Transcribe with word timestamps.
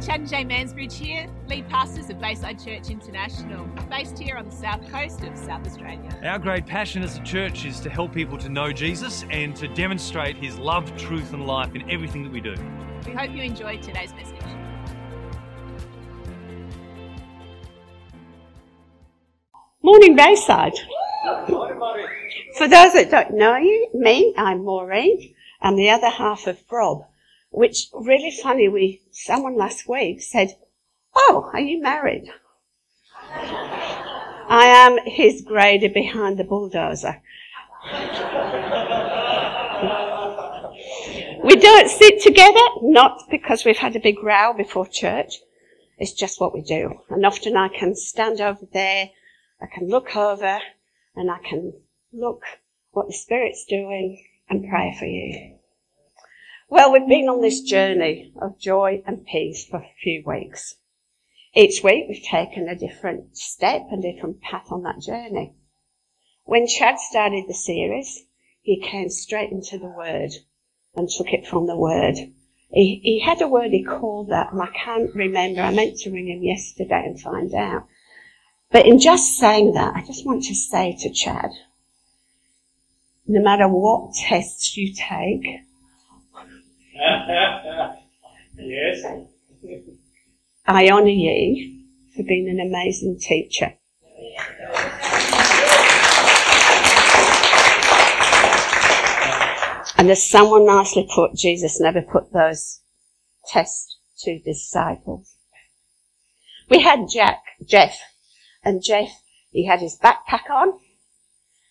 Chad 0.00 0.20
and 0.20 0.28
Jay 0.30 0.44
Mansbridge 0.46 0.94
here, 0.94 1.26
lead 1.46 1.68
pastors 1.68 2.08
of 2.08 2.18
Bayside 2.18 2.58
Church 2.58 2.88
International, 2.88 3.66
based 3.90 4.18
here 4.18 4.34
on 4.38 4.46
the 4.46 4.50
south 4.50 4.80
coast 4.90 5.22
of 5.24 5.36
South 5.36 5.66
Australia. 5.66 6.18
Our 6.24 6.38
great 6.38 6.64
passion 6.64 7.02
as 7.02 7.18
a 7.18 7.22
church 7.22 7.66
is 7.66 7.80
to 7.80 7.90
help 7.90 8.14
people 8.14 8.38
to 8.38 8.48
know 8.48 8.72
Jesus 8.72 9.26
and 9.30 9.54
to 9.56 9.68
demonstrate 9.68 10.36
his 10.36 10.58
love, 10.58 10.96
truth, 10.96 11.34
and 11.34 11.46
life 11.46 11.74
in 11.74 11.90
everything 11.90 12.22
that 12.22 12.32
we 12.32 12.40
do. 12.40 12.54
We 13.04 13.12
hope 13.12 13.30
you 13.32 13.42
enjoyed 13.42 13.82
today's 13.82 14.14
message. 14.14 14.36
Morning, 19.82 20.16
Bayside. 20.16 20.78
For 22.56 22.68
those 22.68 22.94
that 22.94 23.08
don't 23.10 23.34
know 23.34 23.58
you, 23.58 23.90
me, 23.92 24.32
I'm 24.38 24.64
Maureen. 24.64 25.34
I'm 25.60 25.76
the 25.76 25.90
other 25.90 26.08
half 26.08 26.46
of 26.46 26.58
Rob 26.70 27.04
which 27.50 27.88
really 27.92 28.30
funny. 28.30 28.68
We 28.68 29.02
someone 29.10 29.56
last 29.56 29.88
week 29.88 30.22
said, 30.22 30.56
"Oh, 31.14 31.50
are 31.52 31.60
you 31.60 31.80
married?" 31.80 32.30
I 34.52 34.66
am 34.66 34.98
his 35.04 35.42
grader 35.42 35.88
behind 35.88 36.38
the 36.38 36.44
bulldozer. 36.44 37.22
we 41.44 41.56
don't 41.56 41.88
sit 41.88 42.20
together, 42.20 42.60
not 42.82 43.30
because 43.30 43.64
we've 43.64 43.78
had 43.78 43.94
a 43.94 44.00
big 44.00 44.22
row 44.22 44.52
before 44.52 44.86
church. 44.86 45.34
It's 45.98 46.12
just 46.12 46.40
what 46.40 46.52
we 46.52 46.62
do. 46.62 47.00
And 47.10 47.24
often 47.24 47.56
I 47.56 47.68
can 47.68 47.94
stand 47.94 48.40
over 48.40 48.66
there, 48.72 49.10
I 49.60 49.66
can 49.66 49.88
look 49.88 50.16
over, 50.16 50.60
and 51.14 51.30
I 51.30 51.38
can 51.38 51.74
look 52.12 52.42
what 52.90 53.06
the 53.06 53.12
Spirit's 53.12 53.64
doing 53.66 54.26
and 54.48 54.68
pray 54.68 54.96
for 54.98 55.04
you. 55.04 55.59
Well, 56.72 56.92
we've 56.92 57.08
been 57.08 57.28
on 57.28 57.40
this 57.40 57.62
journey 57.62 58.32
of 58.40 58.56
joy 58.60 59.02
and 59.04 59.26
peace 59.26 59.66
for 59.66 59.78
a 59.78 59.92
few 60.00 60.22
weeks. 60.24 60.76
Each 61.52 61.82
week 61.82 62.04
we've 62.08 62.22
taken 62.22 62.68
a 62.68 62.76
different 62.76 63.36
step, 63.36 63.88
a 63.92 64.00
different 64.00 64.40
path 64.40 64.70
on 64.70 64.84
that 64.84 65.00
journey. 65.00 65.52
When 66.44 66.68
Chad 66.68 67.00
started 67.00 67.46
the 67.48 67.54
series, 67.54 68.24
he 68.62 68.80
came 68.80 69.10
straight 69.10 69.50
into 69.50 69.78
the 69.78 69.88
Word 69.88 70.30
and 70.94 71.08
took 71.08 71.32
it 71.32 71.44
from 71.44 71.66
the 71.66 71.76
Word. 71.76 72.14
He, 72.70 73.00
he 73.02 73.18
had 73.18 73.42
a 73.42 73.48
word 73.48 73.72
he 73.72 73.82
called 73.82 74.28
that, 74.28 74.52
and 74.52 74.62
I 74.62 74.68
can't 74.68 75.12
remember. 75.12 75.62
I 75.62 75.74
meant 75.74 75.98
to 75.98 76.12
ring 76.12 76.28
him 76.28 76.44
yesterday 76.44 77.02
and 77.04 77.20
find 77.20 77.52
out. 77.52 77.88
But 78.70 78.86
in 78.86 79.00
just 79.00 79.36
saying 79.36 79.74
that, 79.74 79.96
I 79.96 80.06
just 80.06 80.24
want 80.24 80.44
to 80.44 80.54
say 80.54 80.96
to 81.00 81.10
Chad, 81.10 81.50
no 83.26 83.42
matter 83.42 83.66
what 83.66 84.14
tests 84.14 84.76
you 84.76 84.94
take, 84.94 85.64
yes. 88.58 89.04
I 90.66 90.88
honour 90.88 91.08
you 91.08 91.84
for 92.14 92.22
being 92.24 92.48
an 92.48 92.60
amazing 92.60 93.18
teacher. 93.18 93.74
And 99.96 100.10
as 100.10 100.28
someone 100.28 100.66
nicely 100.66 101.08
put, 101.14 101.34
Jesus 101.34 101.80
never 101.80 102.02
put 102.02 102.32
those 102.32 102.80
tests 103.46 103.98
to 104.20 104.38
disciples. 104.38 105.34
We 106.68 106.80
had 106.80 107.08
Jack, 107.08 107.42
Jeff, 107.64 107.98
and 108.62 108.82
Jeff, 108.82 109.10
he 109.50 109.66
had 109.66 109.80
his 109.80 109.98
backpack 109.98 110.50
on, 110.50 110.78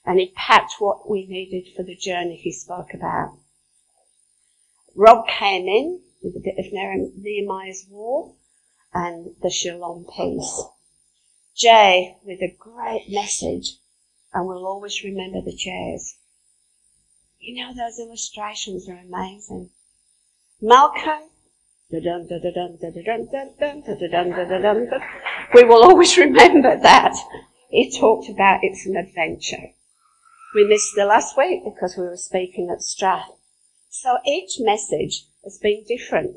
and 0.06 0.20
he 0.20 0.32
packed 0.36 0.76
what 0.80 1.10
we 1.10 1.28
needed 1.28 1.74
for 1.76 1.84
the 1.84 1.96
journey 1.96 2.36
he 2.36 2.52
spoke 2.52 2.94
about. 2.94 3.38
Rob 5.00 5.26
came 5.30 5.70
in 5.70 6.02
with 6.22 6.36
a 6.36 6.42
bit 6.42 6.60
of 6.60 6.74
Nehemiah's 6.74 7.88
War 7.90 8.34
and 8.94 9.34
the 9.42 9.50
Shalom 9.50 10.06
Peace. 10.14 10.64
Jay 11.56 12.18
with 12.26 12.42
a 12.42 12.54
great 12.60 13.06
message, 13.08 13.78
and 14.34 14.46
we'll 14.46 14.68
always 14.68 15.02
remember 15.02 15.40
the 15.40 15.56
chairs. 15.56 16.18
You 17.40 17.64
know, 17.64 17.74
those 17.74 17.98
illustrations 17.98 18.90
are 18.90 18.98
amazing. 18.98 19.70
Malcolm, 20.62 21.30
we 21.90 22.02
will 25.64 25.84
always 25.86 26.18
remember 26.18 26.78
that. 26.78 27.16
He 27.70 27.98
talked 27.98 28.28
about 28.28 28.60
it's 28.64 28.86
an 28.86 28.98
adventure. 28.98 29.70
We 30.54 30.68
missed 30.68 30.94
the 30.98 31.06
last 31.06 31.38
week 31.38 31.64
because 31.64 31.96
we 31.98 32.04
were 32.04 32.18
speaking 32.18 32.70
at 32.70 32.82
Strath. 32.82 33.39
So 33.90 34.18
each 34.26 34.60
message 34.60 35.26
has 35.44 35.58
been 35.58 35.84
different. 35.88 36.36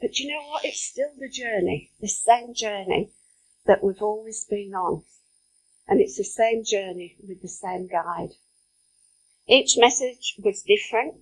But 0.00 0.18
you 0.18 0.28
know 0.28 0.48
what? 0.48 0.64
It's 0.64 0.80
still 0.80 1.10
the 1.18 1.28
journey, 1.28 1.90
the 2.00 2.08
same 2.08 2.54
journey 2.54 3.10
that 3.66 3.82
we've 3.82 4.00
always 4.00 4.44
been 4.44 4.72
on. 4.74 5.02
And 5.86 6.00
it's 6.00 6.16
the 6.16 6.24
same 6.24 6.64
journey 6.64 7.16
with 7.26 7.42
the 7.42 7.48
same 7.48 7.88
guide. 7.88 8.30
Each 9.48 9.76
message 9.76 10.36
was 10.38 10.62
different, 10.62 11.14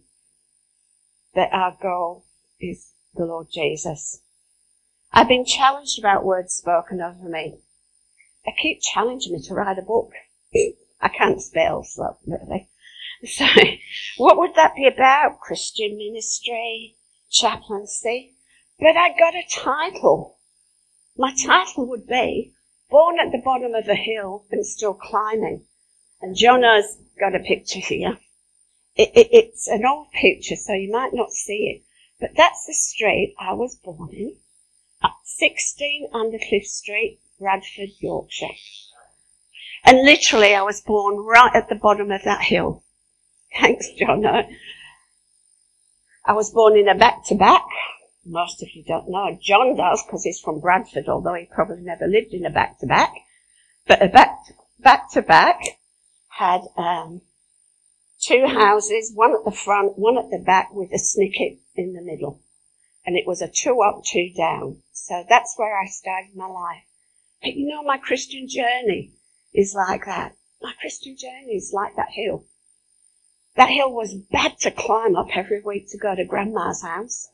but 1.34 1.48
our 1.50 1.76
goal 1.80 2.26
is 2.60 2.92
the 3.14 3.24
Lord 3.24 3.48
Jesus. 3.50 4.20
I've 5.12 5.28
been 5.28 5.46
challenged 5.46 5.98
about 5.98 6.24
words 6.24 6.54
spoken 6.54 7.00
over 7.00 7.26
me. 7.26 7.58
They 8.44 8.54
keep 8.60 8.80
challenging 8.82 9.32
me 9.32 9.40
to 9.44 9.54
write 9.54 9.78
a 9.78 9.82
book. 9.82 10.12
I 11.00 11.08
can't 11.08 11.40
spell, 11.40 11.84
so 11.84 12.18
really. 12.26 12.68
So, 13.26 13.46
what 14.16 14.38
would 14.38 14.54
that 14.54 14.76
be 14.76 14.86
about? 14.86 15.40
Christian 15.40 15.96
ministry, 15.96 16.94
chaplaincy. 17.30 18.34
But 18.78 18.96
I 18.96 19.08
got 19.18 19.34
a 19.34 19.42
title. 19.50 20.38
My 21.16 21.34
title 21.34 21.86
would 21.86 22.06
be 22.06 22.52
Born 22.90 23.18
at 23.18 23.32
the 23.32 23.42
Bottom 23.44 23.74
of 23.74 23.88
a 23.88 23.96
Hill 23.96 24.44
and 24.52 24.64
Still 24.64 24.94
Climbing. 24.94 25.64
And 26.20 26.36
Jonah's 26.36 26.96
got 27.18 27.34
a 27.34 27.40
picture 27.40 27.80
here. 27.80 28.18
It, 28.94 29.10
it, 29.14 29.28
it's 29.32 29.66
an 29.66 29.84
old 29.84 30.12
picture, 30.12 30.56
so 30.56 30.72
you 30.74 30.90
might 30.92 31.12
not 31.12 31.32
see 31.32 31.74
it. 31.74 31.82
But 32.20 32.36
that's 32.36 32.66
the 32.66 32.74
street 32.74 33.34
I 33.38 33.52
was 33.52 33.74
born 33.74 34.10
in. 34.12 34.36
16 35.24 36.10
Undercliff 36.12 36.64
Street, 36.64 37.20
Bradford, 37.38 37.90
Yorkshire. 38.00 38.56
And 39.84 40.04
literally 40.04 40.54
I 40.54 40.62
was 40.62 40.80
born 40.80 41.16
right 41.16 41.54
at 41.54 41.68
the 41.68 41.74
bottom 41.74 42.10
of 42.10 42.24
that 42.24 42.42
hill. 42.42 42.82
Thanks, 43.54 43.88
John. 43.98 44.24
I 46.24 46.32
was 46.32 46.50
born 46.50 46.76
in 46.76 46.88
a 46.88 46.94
back 46.94 47.24
to 47.26 47.34
back. 47.34 47.64
Most 48.26 48.62
of 48.62 48.68
you 48.74 48.84
don't 48.84 49.08
know. 49.08 49.38
John 49.40 49.76
does 49.76 50.02
because 50.04 50.24
he's 50.24 50.40
from 50.40 50.60
Bradford, 50.60 51.08
although 51.08 51.34
he 51.34 51.46
probably 51.46 51.82
never 51.82 52.06
lived 52.06 52.34
in 52.34 52.44
a 52.44 52.50
back 52.50 52.78
to 52.80 52.86
back. 52.86 53.14
But 53.86 54.02
a 54.02 54.08
back 54.08 54.36
back 54.78 55.10
to 55.12 55.22
back 55.22 55.60
had 56.28 56.60
um, 56.76 57.22
two 58.20 58.44
houses, 58.46 59.12
one 59.14 59.34
at 59.34 59.44
the 59.44 59.56
front, 59.56 59.98
one 59.98 60.18
at 60.18 60.30
the 60.30 60.38
back, 60.38 60.72
with 60.72 60.90
a 60.92 60.98
snicket 60.98 61.58
in 61.74 61.94
the 61.94 62.02
middle, 62.02 62.42
and 63.06 63.16
it 63.16 63.26
was 63.26 63.40
a 63.40 63.48
two 63.48 63.80
up, 63.80 64.02
two 64.04 64.30
down. 64.36 64.82
So 64.92 65.24
that's 65.28 65.54
where 65.56 65.80
I 65.80 65.86
started 65.86 66.36
my 66.36 66.46
life. 66.46 66.84
But 67.42 67.54
you 67.54 67.66
know, 67.68 67.82
my 67.82 67.96
Christian 67.96 68.46
journey 68.46 69.12
is 69.54 69.74
like 69.74 70.04
that. 70.04 70.36
My 70.60 70.74
Christian 70.80 71.16
journey 71.16 71.54
is 71.54 71.72
like 71.72 71.96
that 71.96 72.10
hill. 72.10 72.44
That 73.58 73.70
hill 73.70 73.92
was 73.92 74.14
bad 74.14 74.56
to 74.60 74.70
climb 74.70 75.16
up 75.16 75.36
every 75.36 75.60
week 75.60 75.90
to 75.90 75.98
go 75.98 76.14
to 76.14 76.24
grandma's 76.24 76.82
house. 76.82 77.28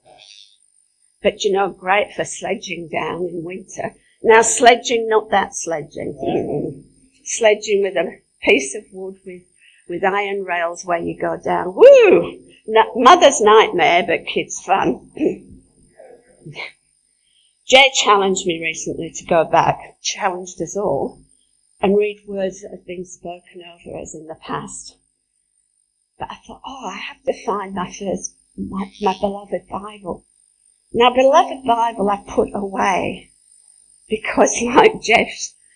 But 1.22 1.44
you 1.44 1.52
know, 1.52 1.68
great 1.68 2.14
for 2.14 2.24
sledging 2.24 2.88
down 2.88 3.26
in 3.26 3.44
winter. 3.44 3.94
Now 4.22 4.40
sledging, 4.40 5.06
not 5.06 5.28
that 5.32 5.54
sledging. 5.54 6.14
Mm. 6.14 6.84
Sledging 7.26 7.82
with 7.82 7.94
a 7.96 8.22
piece 8.42 8.74
of 8.74 8.84
wood 8.90 9.20
with, 9.26 9.42
with 9.86 10.02
iron 10.02 10.44
rails 10.44 10.82
where 10.86 10.98
you 10.98 11.20
go 11.20 11.36
down. 11.36 11.74
Woo! 11.74 12.40
No, 12.66 12.94
mother's 12.94 13.42
nightmare, 13.42 14.04
but 14.06 14.24
kids 14.26 14.58
fun. 14.64 15.10
Jay 17.66 17.90
challenged 17.94 18.46
me 18.46 18.62
recently 18.62 19.10
to 19.10 19.26
go 19.26 19.44
back, 19.44 20.00
challenged 20.00 20.62
us 20.62 20.74
all, 20.74 21.22
and 21.82 21.98
read 21.98 22.22
words 22.26 22.62
that 22.62 22.70
have 22.70 22.86
been 22.86 23.04
spoken 23.04 23.62
over 23.62 23.98
us 23.98 24.14
in 24.14 24.26
the 24.26 24.36
past. 24.36 24.96
But 26.18 26.30
I 26.30 26.36
thought, 26.46 26.62
oh, 26.64 26.86
I 26.86 26.96
have 26.96 27.22
to 27.24 27.44
find 27.44 27.74
my 27.74 27.92
first, 27.92 28.36
my, 28.56 28.90
my 29.00 29.16
beloved 29.20 29.68
Bible. 29.68 30.24
Now, 30.92 31.12
beloved 31.12 31.64
Bible 31.66 32.08
I 32.08 32.22
put 32.28 32.50
away 32.54 33.30
because 34.08 34.60
like 34.62 35.02
Jeff 35.02 35.28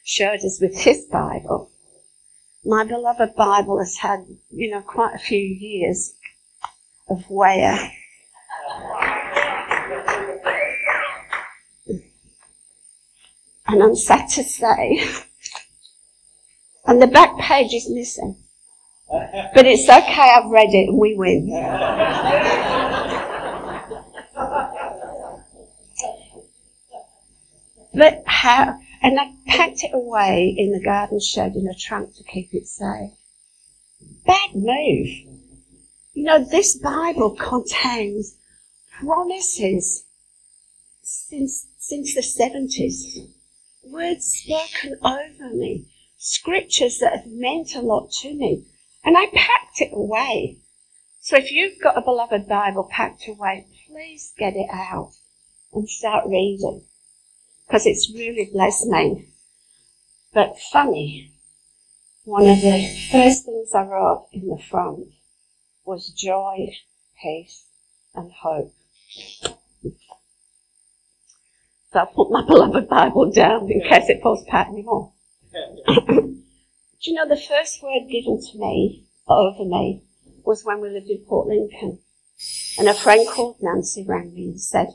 showed 0.04 0.44
us 0.44 0.60
with 0.60 0.78
his 0.78 1.06
Bible, 1.06 1.70
my 2.64 2.84
beloved 2.84 3.34
Bible 3.34 3.78
has 3.78 3.96
had, 3.96 4.26
you 4.50 4.70
know, 4.70 4.82
quite 4.82 5.14
a 5.14 5.18
few 5.18 5.38
years 5.38 6.14
of 7.08 7.28
wear. 7.28 7.92
And 13.66 13.82
I'm 13.82 13.96
sad 13.96 14.28
to 14.30 14.44
say, 14.44 15.04
and 16.86 17.02
the 17.02 17.06
back 17.06 17.36
page 17.38 17.74
is 17.74 17.90
missing. 17.90 18.36
But 19.10 19.66
it's 19.66 19.88
okay, 19.88 20.32
I've 20.36 20.50
read 20.50 20.68
it 20.70 20.92
we 20.92 21.14
win. 21.14 21.48
But 27.94 28.22
how, 28.26 28.78
and 29.02 29.18
I 29.18 29.32
packed 29.46 29.82
it 29.82 29.92
away 29.94 30.54
in 30.56 30.72
the 30.72 30.80
garden 30.80 31.20
shed 31.20 31.56
in 31.56 31.66
a 31.66 31.74
trunk 31.74 32.14
to 32.16 32.22
keep 32.22 32.52
it 32.52 32.68
safe. 32.68 33.12
Bad 34.26 34.54
move. 34.54 35.08
You 36.12 36.24
know, 36.24 36.44
this 36.44 36.76
Bible 36.76 37.30
contains 37.30 38.36
promises 39.00 40.04
since, 41.02 41.66
since 41.78 42.14
the 42.14 42.20
70s. 42.20 43.30
Words 43.84 44.26
spoken 44.26 44.98
over 45.02 45.54
me. 45.54 45.86
Scriptures 46.18 46.98
that 46.98 47.16
have 47.16 47.26
meant 47.26 47.74
a 47.74 47.80
lot 47.80 48.10
to 48.20 48.34
me. 48.34 48.66
And 49.08 49.16
I 49.16 49.24
packed 49.32 49.80
it 49.80 49.88
away. 49.90 50.58
So 51.18 51.38
if 51.38 51.50
you've 51.50 51.80
got 51.80 51.96
a 51.96 52.02
beloved 52.02 52.46
Bible 52.46 52.86
packed 52.90 53.26
away, 53.26 53.66
please 53.86 54.34
get 54.36 54.52
it 54.54 54.68
out 54.70 55.12
and 55.72 55.88
start 55.88 56.26
reading. 56.26 56.82
Because 57.66 57.86
it's 57.86 58.12
really 58.14 58.50
blessed 58.52 58.84
me. 58.88 59.30
But 60.34 60.58
funny, 60.58 61.32
one 62.24 62.50
of 62.50 62.60
the 62.60 63.08
first 63.10 63.46
things 63.46 63.74
I 63.74 63.84
wrote 63.84 64.28
in 64.30 64.46
the 64.46 64.62
front 64.70 65.06
was 65.86 66.10
joy, 66.10 66.76
peace, 67.22 67.64
and 68.14 68.30
hope. 68.30 68.74
So 71.92 72.00
I 72.00 72.04
put 72.14 72.30
my 72.30 72.44
beloved 72.46 72.90
Bible 72.90 73.32
down 73.32 73.70
in 73.70 73.80
case 73.80 74.10
it 74.10 74.20
falls 74.22 74.42
apart 74.46 74.68
anymore. 74.68 75.14
Do 77.00 77.12
you 77.12 77.16
know 77.16 77.28
the 77.28 77.40
first 77.40 77.80
word 77.80 78.08
given 78.10 78.40
to 78.40 78.58
me, 78.58 79.06
over 79.28 79.64
me, 79.64 80.02
was 80.44 80.64
when 80.64 80.80
we 80.80 80.90
lived 80.90 81.08
in 81.08 81.24
Port 81.28 81.46
Lincoln. 81.46 82.00
And 82.76 82.88
a 82.88 82.94
friend 82.94 83.26
called 83.28 83.58
Nancy 83.60 84.04
rang 84.04 84.34
me 84.34 84.46
and 84.46 84.60
said, 84.60 84.88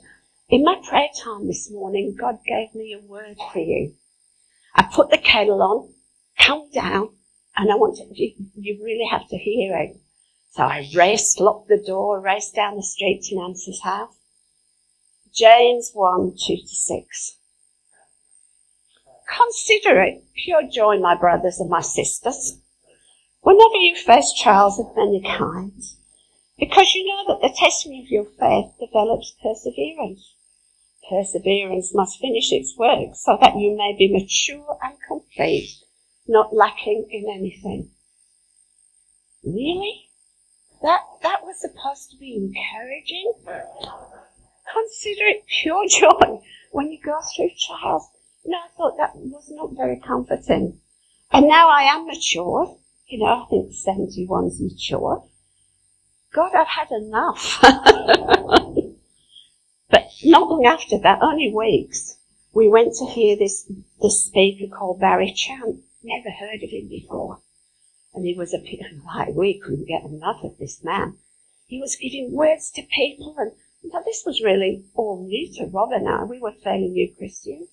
in 0.50 0.64
my 0.64 0.82
prayer 0.86 1.08
time 1.24 1.48
this 1.48 1.72
morning, 1.72 2.16
God 2.20 2.40
gave 2.46 2.76
me 2.76 2.94
a 2.94 3.08
word 3.08 3.38
for 3.52 3.60
you. 3.60 3.96
I 4.76 4.84
put 4.84 5.12
the 5.12 5.18
kettle 5.18 5.62
on, 5.62 5.94
calm 6.38 6.70
down, 6.74 7.16
and 7.56 7.72
I 7.72 7.76
want 7.76 7.96
to, 7.98 8.04
you, 8.14 8.34
you 8.56 8.84
really 8.84 9.08
have 9.10 9.28
to 9.30 9.38
hear 9.38 9.78
it. 9.78 9.96
So 10.52 10.64
I 10.64 10.90
raced, 10.94 11.40
locked 11.40 11.70
the 11.70 11.82
door, 11.82 12.20
raced 12.20 12.54
down 12.54 12.76
the 12.76 12.84
street 12.84 13.24
to 13.30 13.38
Nancy's 13.38 13.82
house. 13.82 14.14
James 15.34 15.92
1, 15.94 16.36
2 16.38 16.58
to 16.58 16.68
6. 16.68 17.38
Consider 19.36 20.00
it 20.02 20.24
pure 20.36 20.64
joy, 20.64 21.00
my 21.00 21.16
brothers 21.16 21.60
and 21.60 21.70
my 21.70 21.82
sisters, 21.82 22.60
whenever 23.42 23.76
you 23.76 23.96
face 23.96 24.32
trials 24.40 24.80
of 24.80 24.96
many 24.96 25.22
kinds, 25.22 25.98
because 26.60 26.94
you 26.94 27.08
know 27.08 27.24
that 27.28 27.42
the 27.42 27.56
testing 27.58 28.00
of 28.00 28.12
your 28.12 28.26
faith 28.26 28.72
develops 28.80 29.36
perseverance. 29.42 30.36
Perseverance 31.10 31.96
must 31.96 32.20
finish 32.20 32.52
its 32.52 32.78
work 32.78 33.16
so 33.16 33.38
that 33.42 33.58
you 33.58 33.76
may 33.76 33.96
be 33.98 34.12
mature 34.12 34.78
and 34.84 34.98
complete, 35.08 35.84
not 36.28 36.56
lacking 36.56 37.08
in 37.10 37.28
anything. 37.28 37.90
Really? 39.44 40.10
That, 40.84 41.02
that 41.24 41.44
was 41.44 41.60
supposed 41.60 42.12
to 42.12 42.18
be 42.18 42.36
encouraging? 42.36 43.34
Consider 44.72 45.26
it 45.26 45.46
pure 45.48 45.88
joy 45.90 46.42
when 46.72 46.92
you 46.92 47.00
go 47.02 47.20
through 47.36 47.50
trials. 47.60 48.10
No, 48.46 48.58
I 48.58 48.68
thought 48.76 48.98
that 48.98 49.16
was 49.16 49.50
not 49.52 49.72
very 49.76 50.00
comforting. 50.00 50.80
And 51.32 51.48
now 51.48 51.70
I 51.70 51.84
am 51.84 52.06
mature. 52.06 52.78
You 53.08 53.20
know, 53.20 53.26
I 53.26 53.46
think 53.50 53.72
71's 53.72 54.62
mature. 54.62 55.24
God, 56.34 56.54
I've 56.56 56.68
had 56.68 56.92
enough. 56.92 57.60
but 59.90 60.08
not 60.24 60.50
long 60.50 60.66
after 60.66 60.98
that, 61.00 61.22
only 61.22 61.54
weeks, 61.54 62.18
we 62.54 62.68
went 62.68 62.96
to 62.96 63.06
hear 63.06 63.36
this, 63.36 63.72
this 64.02 64.26
speaker 64.26 64.68
called 64.76 65.00
Barry 65.00 65.32
Chant. 65.32 65.82
Never 66.04 66.32
heard 66.32 66.64
of 66.64 66.70
him 66.70 66.88
before. 66.90 67.40
And 68.14 68.26
he 68.26 68.36
was 68.36 68.54
a, 68.54 68.58
like, 69.06 69.30
we 69.36 69.60
couldn't 69.60 69.88
get 69.88 70.04
enough 70.04 70.44
of 70.44 70.58
this 70.58 70.84
man. 70.84 71.18
He 71.68 71.80
was 71.80 71.96
giving 71.96 72.32
words 72.32 72.72
to 72.72 72.84
people 72.84 73.36
and 73.38 73.54
but 73.92 74.06
this 74.06 74.24
was 74.26 74.42
really 74.42 74.86
all 74.94 75.26
new 75.26 75.52
to 75.56 75.66
Rob 75.66 75.92
and 75.92 76.08
I. 76.08 76.24
We 76.24 76.40
were 76.40 76.54
fairly 76.54 76.88
new 76.88 77.14
Christians. 77.14 77.68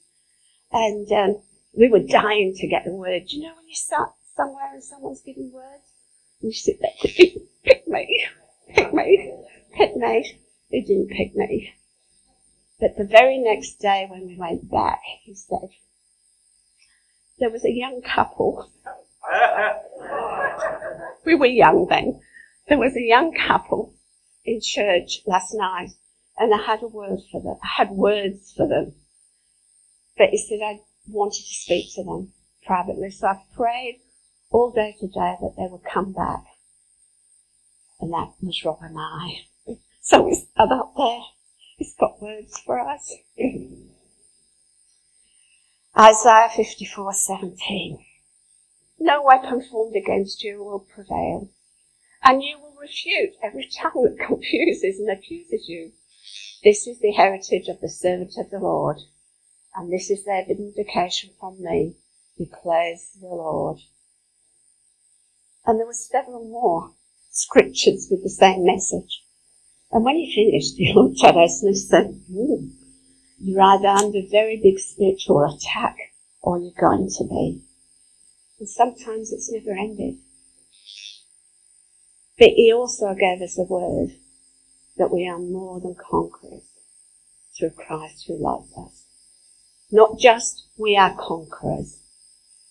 And 0.72 1.10
um, 1.12 1.42
we 1.76 1.88
were 1.88 2.00
dying 2.00 2.54
to 2.56 2.68
get 2.68 2.84
the 2.84 2.94
word. 2.94 3.24
You 3.28 3.42
know 3.42 3.54
when 3.56 3.68
you 3.68 3.74
start 3.74 4.10
somewhere 4.36 4.72
and 4.72 4.82
someone's 4.82 5.22
giving 5.22 5.52
words? 5.52 5.84
You 6.40 6.52
sit 6.52 6.80
there 6.80 6.90
pick 7.64 7.86
me, 7.86 8.26
pick 8.74 8.94
me, 8.94 9.34
pick 9.76 9.96
me. 9.96 10.38
He 10.70 10.82
didn't 10.82 11.08
pick 11.08 11.34
me. 11.34 11.74
But 12.80 12.96
the 12.96 13.04
very 13.04 13.38
next 13.38 13.74
day 13.74 14.06
when 14.08 14.26
we 14.26 14.36
went 14.36 14.70
back, 14.70 15.00
he 15.22 15.34
said, 15.34 15.68
there 17.38 17.50
was 17.50 17.64
a 17.64 17.70
young 17.70 18.00
couple. 18.02 18.70
we 21.26 21.34
were 21.34 21.46
young 21.46 21.86
then. 21.88 22.20
There 22.68 22.78
was 22.78 22.96
a 22.96 23.02
young 23.02 23.34
couple 23.34 23.94
in 24.44 24.60
church 24.62 25.20
last 25.26 25.54
night 25.54 25.90
and 26.38 26.54
I 26.54 26.58
had 26.58 26.82
a 26.82 26.88
word 26.88 27.20
for 27.30 27.42
them. 27.42 27.56
I 27.62 27.82
had 27.82 27.90
words 27.90 28.52
for 28.56 28.66
them. 28.66 28.94
But 30.20 30.28
he 30.32 30.36
said 30.36 30.60
I 30.62 30.80
wanted 31.08 31.46
to 31.46 31.54
speak 31.54 31.94
to 31.94 32.04
them 32.04 32.34
privately. 32.66 33.10
So 33.10 33.28
I 33.28 33.42
prayed 33.56 34.02
all 34.50 34.70
day 34.70 34.94
today 35.00 35.36
that 35.40 35.54
they 35.56 35.66
would 35.66 35.82
come 35.82 36.12
back. 36.12 36.44
And 38.00 38.12
that 38.12 38.34
was 38.42 38.62
Rob 38.62 38.80
and 38.82 38.98
I. 38.98 39.46
So 40.02 40.26
he's 40.26 40.46
up 40.58 40.92
there. 40.96 41.20
He's 41.78 41.94
got 41.98 42.20
words 42.20 42.58
for 42.66 42.80
us. 42.80 43.14
Isaiah 45.98 46.50
54, 46.54 47.14
17. 47.14 48.04
No 48.98 49.22
weapon 49.22 49.62
formed 49.62 49.96
against 49.96 50.42
you 50.42 50.62
will 50.62 50.80
prevail, 50.80 51.48
and 52.22 52.42
you 52.42 52.58
will 52.58 52.74
refute 52.78 53.36
every 53.42 53.70
tongue 53.74 54.04
that 54.04 54.18
confuses 54.26 54.98
and 54.98 55.10
accuses 55.10 55.66
you. 55.68 55.92
This 56.62 56.86
is 56.86 56.98
the 57.00 57.12
heritage 57.12 57.68
of 57.68 57.80
the 57.80 57.88
servant 57.88 58.32
of 58.36 58.50
the 58.50 58.58
Lord, 58.58 58.98
and 59.74 59.92
this 59.92 60.10
is 60.10 60.24
their 60.24 60.44
vindication 60.46 61.30
from 61.38 61.62
me, 61.62 61.96
declares 62.36 63.10
the 63.20 63.26
Lord. 63.26 63.78
And 65.64 65.78
there 65.78 65.86
were 65.86 65.92
several 65.92 66.44
more 66.44 66.92
scriptures 67.30 68.08
with 68.10 68.22
the 68.22 68.30
same 68.30 68.64
message. 68.64 69.22
And 69.92 70.04
when 70.04 70.16
he 70.16 70.34
finished, 70.34 70.74
he 70.76 70.92
looked 70.92 71.22
at 71.24 71.36
us 71.36 71.62
and 71.62 71.76
said, 71.76 72.20
hmm, 72.30 72.68
you're 73.38 73.62
either 73.62 73.88
under 73.88 74.20
very 74.30 74.60
big 74.62 74.78
spiritual 74.78 75.44
attack 75.44 75.96
or 76.42 76.58
you're 76.58 76.72
going 76.78 77.08
to 77.18 77.24
be. 77.24 77.62
And 78.58 78.68
sometimes 78.68 79.32
it's 79.32 79.50
never 79.50 79.78
ended. 79.78 80.16
But 82.38 82.50
he 82.56 82.72
also 82.72 83.14
gave 83.14 83.42
us 83.42 83.58
a 83.58 83.62
word 83.62 84.16
that 84.96 85.10
we 85.10 85.26
are 85.28 85.38
more 85.38 85.80
than 85.80 85.94
conquerors 85.94 86.62
through 87.58 87.70
Christ 87.70 88.24
who 88.26 88.36
loves 88.36 88.72
us. 88.76 89.09
Not 89.92 90.20
just 90.20 90.68
we 90.78 90.96
are 90.96 91.16
conquerors, 91.18 91.98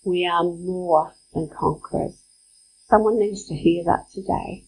we 0.06 0.26
are 0.26 0.44
more 0.44 1.14
than 1.34 1.50
conquerors. 1.50 2.24
Someone 2.90 3.20
needs 3.20 3.46
to 3.48 3.56
hear 3.56 3.84
that 3.84 4.06
today. 4.14 4.64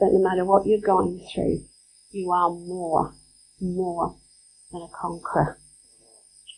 That 0.00 0.10
no 0.12 0.18
matter 0.18 0.44
what 0.44 0.66
you're 0.66 0.80
going 0.80 1.24
through, 1.32 1.64
you 2.10 2.32
are 2.32 2.50
more, 2.50 3.14
more 3.60 4.16
than 4.72 4.82
a 4.82 4.88
conqueror. 4.88 5.58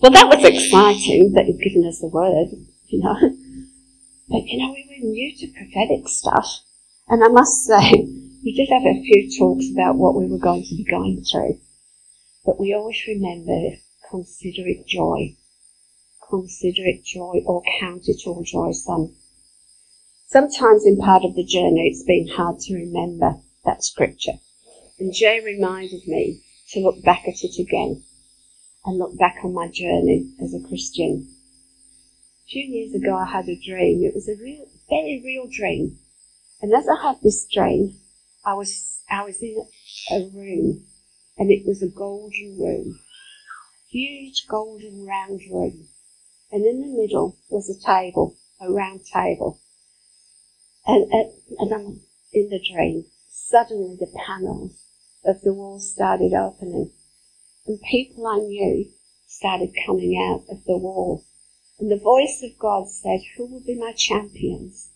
Well, 0.01 0.13
that 0.13 0.29
was 0.29 0.43
exciting 0.43 1.33
that 1.35 1.47
you've 1.47 1.61
given 1.61 1.87
us 1.87 2.01
the 2.01 2.09
word, 2.09 2.49
you 2.87 3.01
know. 3.01 3.19
But, 4.29 4.47
you 4.47 4.59
know, 4.59 4.73
we 4.73 4.89
were 4.89 5.09
new 5.11 5.37
to 5.37 5.47
prophetic 5.49 6.09
stuff. 6.09 6.61
And 7.07 7.23
I 7.23 7.29
must 7.29 7.65
say, 7.65 7.91
we 8.45 8.55
did 8.57 8.71
have 8.71 8.83
a 8.83 9.03
few 9.03 9.29
talks 9.39 9.71
about 9.71 9.97
what 9.97 10.15
we 10.15 10.27
were 10.27 10.39
going 10.39 10.63
to 10.63 10.75
be 10.75 10.85
going 10.85 11.23
through, 11.23 11.61
but 12.47 12.59
we 12.59 12.73
always 12.73 13.03
remember 13.07 13.77
consider 14.11 14.67
it 14.67 14.87
joy. 14.87 15.37
Consider 16.29 16.83
it 16.87 17.05
joy 17.05 17.43
or 17.47 17.63
count 17.81 18.03
it 18.07 18.21
all 18.27 18.43
joy, 18.43 18.73
son. 18.73 19.15
Sometimes 20.27 20.85
in 20.85 20.99
part 20.99 21.25
of 21.25 21.35
the 21.35 21.45
journey 21.45 21.89
it's 21.91 22.05
been 22.05 22.29
hard 22.29 22.61
to 22.61 22.75
remember 22.75 23.37
that 23.65 23.83
scripture. 23.83 24.39
And 24.99 25.15
Jay 25.15 25.41
reminded 25.41 26.07
me 26.07 26.43
to 26.71 26.81
look 26.81 27.03
back 27.03 27.23
at 27.27 27.43
it 27.43 27.59
again 27.59 28.03
and 28.85 28.99
look 28.99 29.17
back 29.17 29.37
on 29.43 29.55
my 29.55 29.69
journey 29.69 30.35
as 30.43 30.53
a 30.53 30.69
Christian. 30.69 31.29
A 32.47 32.51
few 32.51 32.63
years 32.63 32.95
ago 32.95 33.17
I 33.17 33.27
had 33.27 33.49
a 33.49 33.57
dream. 33.57 34.05
It 34.05 34.15
was 34.15 34.29
a 34.29 34.37
real, 34.37 34.67
very 34.89 35.23
real 35.25 35.47
dream. 35.51 35.99
And 36.61 36.75
as 36.75 36.87
I 36.89 37.03
had 37.03 37.17
this 37.23 37.47
dream, 37.51 37.97
I 38.45 38.55
was, 38.55 39.01
I 39.09 39.25
was 39.25 39.41
in 39.41 39.67
a 40.11 40.29
room 40.35 40.85
and 41.39 41.51
it 41.51 41.67
was 41.67 41.83
a 41.83 41.89
golden 41.89 42.59
room. 42.59 42.99
Huge 43.91 44.47
golden 44.47 45.07
round 45.07 45.41
room. 45.51 45.89
And 46.53 46.67
in 46.67 46.83
the 46.83 46.89
middle 46.89 47.39
was 47.49 47.71
a 47.71 47.87
table, 47.87 48.37
a 48.61 48.71
round 48.71 49.07
table. 49.07 49.63
And, 50.87 51.11
and, 51.11 51.33
and 51.59 51.73
I'm 51.73 52.01
in 52.35 52.51
the 52.51 52.61
dream. 52.61 53.07
Suddenly 53.31 53.97
the 53.99 54.13
panels 54.27 54.73
of 55.25 55.41
the 55.41 55.55
wall 55.55 55.81
started 55.81 56.35
opening. 56.35 56.93
And 57.67 57.81
people 57.81 58.27
I 58.27 58.37
knew 58.41 58.91
started 59.27 59.75
coming 59.87 60.19
out 60.19 60.45
of 60.51 60.65
the 60.65 60.77
walls. 60.77 61.25
And 61.79 61.91
the 61.91 61.97
voice 61.97 62.43
of 62.43 62.59
God 62.59 62.91
said, 62.91 63.21
Who 63.37 63.47
will 63.47 63.65
be 63.65 63.75
my 63.75 63.93
champions? 63.93 64.91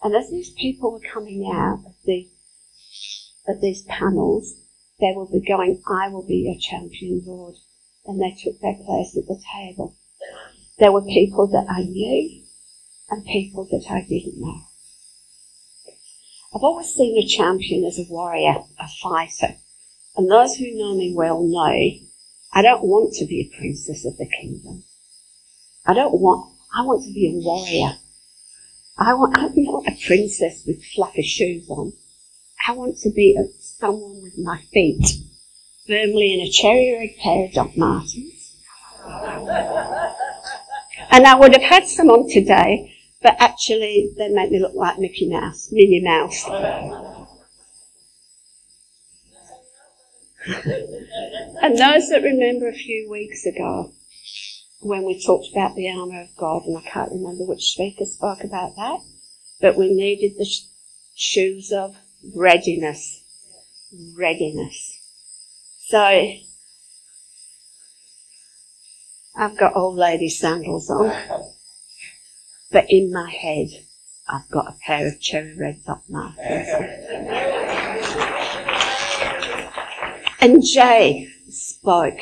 And 0.00 0.14
as 0.14 0.30
these 0.30 0.50
people 0.50 0.92
were 0.92 1.12
coming 1.12 1.50
out 1.52 1.80
of, 1.86 1.94
the, 2.04 2.28
of 3.48 3.60
these 3.60 3.82
panels, 3.82 4.54
they 5.00 5.12
will 5.12 5.28
be 5.28 5.40
going, 5.40 5.82
I 5.88 6.08
will 6.08 6.24
be 6.24 6.36
your 6.36 6.60
champion, 6.60 7.22
Lord. 7.26 7.56
And 8.06 8.20
they 8.20 8.32
took 8.32 8.60
their 8.60 8.74
place 8.74 9.16
at 9.16 9.26
the 9.26 9.40
table. 9.54 9.94
There 10.78 10.92
were 10.92 11.02
people 11.02 11.46
that 11.48 11.66
I 11.68 11.82
knew 11.82 12.42
and 13.10 13.24
people 13.24 13.66
that 13.70 13.84
I 13.90 14.00
didn't 14.00 14.40
know. 14.40 14.62
I've 16.54 16.62
always 16.62 16.88
seen 16.88 17.16
a 17.16 17.26
champion 17.26 17.84
as 17.84 17.98
a 17.98 18.10
warrior, 18.10 18.56
a 18.78 18.88
fighter. 19.02 19.56
And 20.16 20.30
those 20.30 20.56
who 20.56 20.76
know 20.76 20.94
me 20.94 21.14
well 21.14 21.42
know 21.42 21.92
I 22.54 22.60
don't 22.60 22.84
want 22.84 23.14
to 23.14 23.26
be 23.26 23.40
a 23.40 23.56
princess 23.56 24.04
of 24.04 24.18
the 24.18 24.26
kingdom. 24.26 24.84
I 25.86 25.94
don't 25.94 26.20
want, 26.20 26.54
I 26.76 26.82
want 26.82 27.04
to 27.04 27.12
be 27.12 27.28
a 27.28 27.44
warrior. 27.44 27.96
I 28.98 29.14
want, 29.14 29.38
I'm 29.38 29.52
not 29.56 29.88
a 29.88 30.06
princess 30.06 30.64
with 30.66 30.84
fluffy 30.84 31.22
shoes 31.22 31.68
on. 31.70 31.94
I 32.68 32.72
want 32.72 32.98
to 32.98 33.10
be 33.10 33.36
a, 33.36 33.44
someone 33.60 34.22
with 34.22 34.36
my 34.36 34.60
feet 34.72 35.04
firmly 35.86 36.32
in 36.32 36.40
a 36.40 36.50
cherry 36.50 36.92
red 36.92 37.16
pair 37.22 37.46
of 37.46 37.52
Doc 37.52 37.76
Martens. 37.76 38.56
and 41.10 41.26
I 41.26 41.34
would 41.34 41.54
have 41.54 41.62
had 41.62 41.86
some 41.86 42.08
on 42.08 42.30
today, 42.30 42.94
but 43.20 43.36
actually 43.40 44.12
they 44.16 44.28
make 44.28 44.50
me 44.50 44.60
look 44.60 44.74
like 44.74 44.98
Mickey 44.98 45.28
Mouse, 45.28 45.68
Minnie 45.72 46.02
Mouse. 46.02 46.44
and 51.62 51.78
those 51.78 52.08
that 52.08 52.22
remember 52.22 52.68
a 52.68 52.74
few 52.74 53.08
weeks 53.10 53.46
ago 53.46 53.92
when 54.80 55.04
we 55.04 55.24
talked 55.24 55.46
about 55.52 55.76
the 55.76 55.90
armour 55.90 56.22
of 56.22 56.36
God, 56.36 56.64
and 56.64 56.76
I 56.76 56.82
can't 56.82 57.12
remember 57.12 57.44
which 57.44 57.72
speaker 57.72 58.04
spoke 58.04 58.42
about 58.42 58.74
that, 58.76 58.98
but 59.60 59.76
we 59.76 59.94
needed 59.94 60.36
the 60.36 60.44
sh- 60.44 60.64
shoes 61.14 61.72
of 61.72 61.96
readiness. 62.34 63.22
Readiness. 64.16 65.01
So, 65.92 66.32
I've 69.36 69.58
got 69.58 69.76
old 69.76 69.98
lady 69.98 70.30
sandals 70.30 70.88
on, 70.88 71.12
but 72.70 72.86
in 72.88 73.12
my 73.12 73.30
head, 73.30 73.68
I've 74.26 74.48
got 74.50 74.68
a 74.68 74.76
pair 74.86 75.06
of 75.06 75.20
cherry 75.20 75.54
red 75.54 75.84
Doc 75.84 76.00
Martens. 76.08 76.66
And 80.40 80.64
Jay 80.64 81.28
spoke 81.50 82.20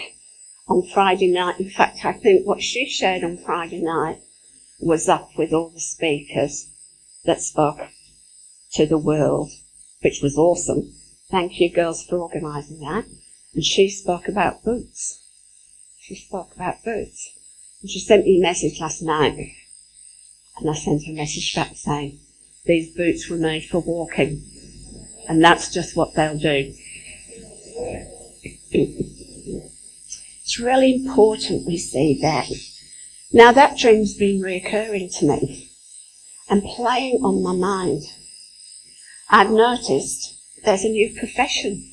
on 0.66 0.82
Friday 0.92 1.32
night. 1.32 1.60
In 1.60 1.70
fact, 1.70 2.04
I 2.04 2.14
think 2.14 2.48
what 2.48 2.60
she 2.60 2.88
shared 2.88 3.22
on 3.22 3.38
Friday 3.38 3.82
night 3.82 4.20
was 4.80 5.08
up 5.08 5.30
with 5.38 5.52
all 5.52 5.70
the 5.70 5.78
speakers 5.78 6.72
that 7.24 7.40
spoke 7.40 7.78
to 8.72 8.84
the 8.84 8.98
world, 8.98 9.52
which 10.02 10.22
was 10.24 10.36
awesome. 10.36 10.92
Thank 11.30 11.60
you 11.60 11.70
girls 11.70 12.04
for 12.04 12.18
organising 12.18 12.80
that. 12.80 13.04
And 13.54 13.64
she 13.64 13.88
spoke 13.88 14.28
about 14.28 14.62
boots. 14.62 15.20
She 15.98 16.14
spoke 16.14 16.54
about 16.54 16.84
boots. 16.84 17.32
And 17.82 17.90
she 17.90 18.00
sent 18.00 18.24
me 18.24 18.38
a 18.38 18.42
message 18.42 18.80
last 18.80 19.02
night. 19.02 19.54
And 20.58 20.70
I 20.70 20.74
sent 20.74 21.06
her 21.06 21.12
a 21.12 21.16
message 21.16 21.54
back 21.54 21.74
saying, 21.74 22.20
these 22.64 22.94
boots 22.94 23.28
were 23.28 23.36
made 23.36 23.64
for 23.64 23.80
walking. 23.80 24.44
And 25.28 25.42
that's 25.42 25.72
just 25.72 25.96
what 25.96 26.14
they'll 26.14 26.38
do. 26.38 26.74
It's 30.42 30.58
really 30.58 30.94
important 30.94 31.66
we 31.66 31.78
see 31.78 32.18
that. 32.22 32.48
Now 33.32 33.52
that 33.52 33.78
dream's 33.78 34.14
been 34.16 34.40
reoccurring 34.40 35.16
to 35.18 35.26
me 35.26 35.70
and 36.48 36.62
playing 36.62 37.22
on 37.22 37.42
my 37.42 37.54
mind. 37.54 38.02
I've 39.28 39.50
noticed 39.50 40.34
there's 40.64 40.84
a 40.84 40.88
new 40.88 41.14
profession 41.16 41.89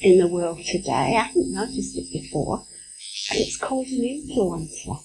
in 0.00 0.18
the 0.18 0.26
world 0.26 0.64
today. 0.64 1.16
I 1.16 1.22
hadn't 1.22 1.52
noticed 1.52 1.96
it 1.96 2.12
before. 2.12 2.64
And 3.30 3.40
it's 3.40 3.56
called 3.56 3.86
an 3.86 4.00
influencer. 4.00 4.98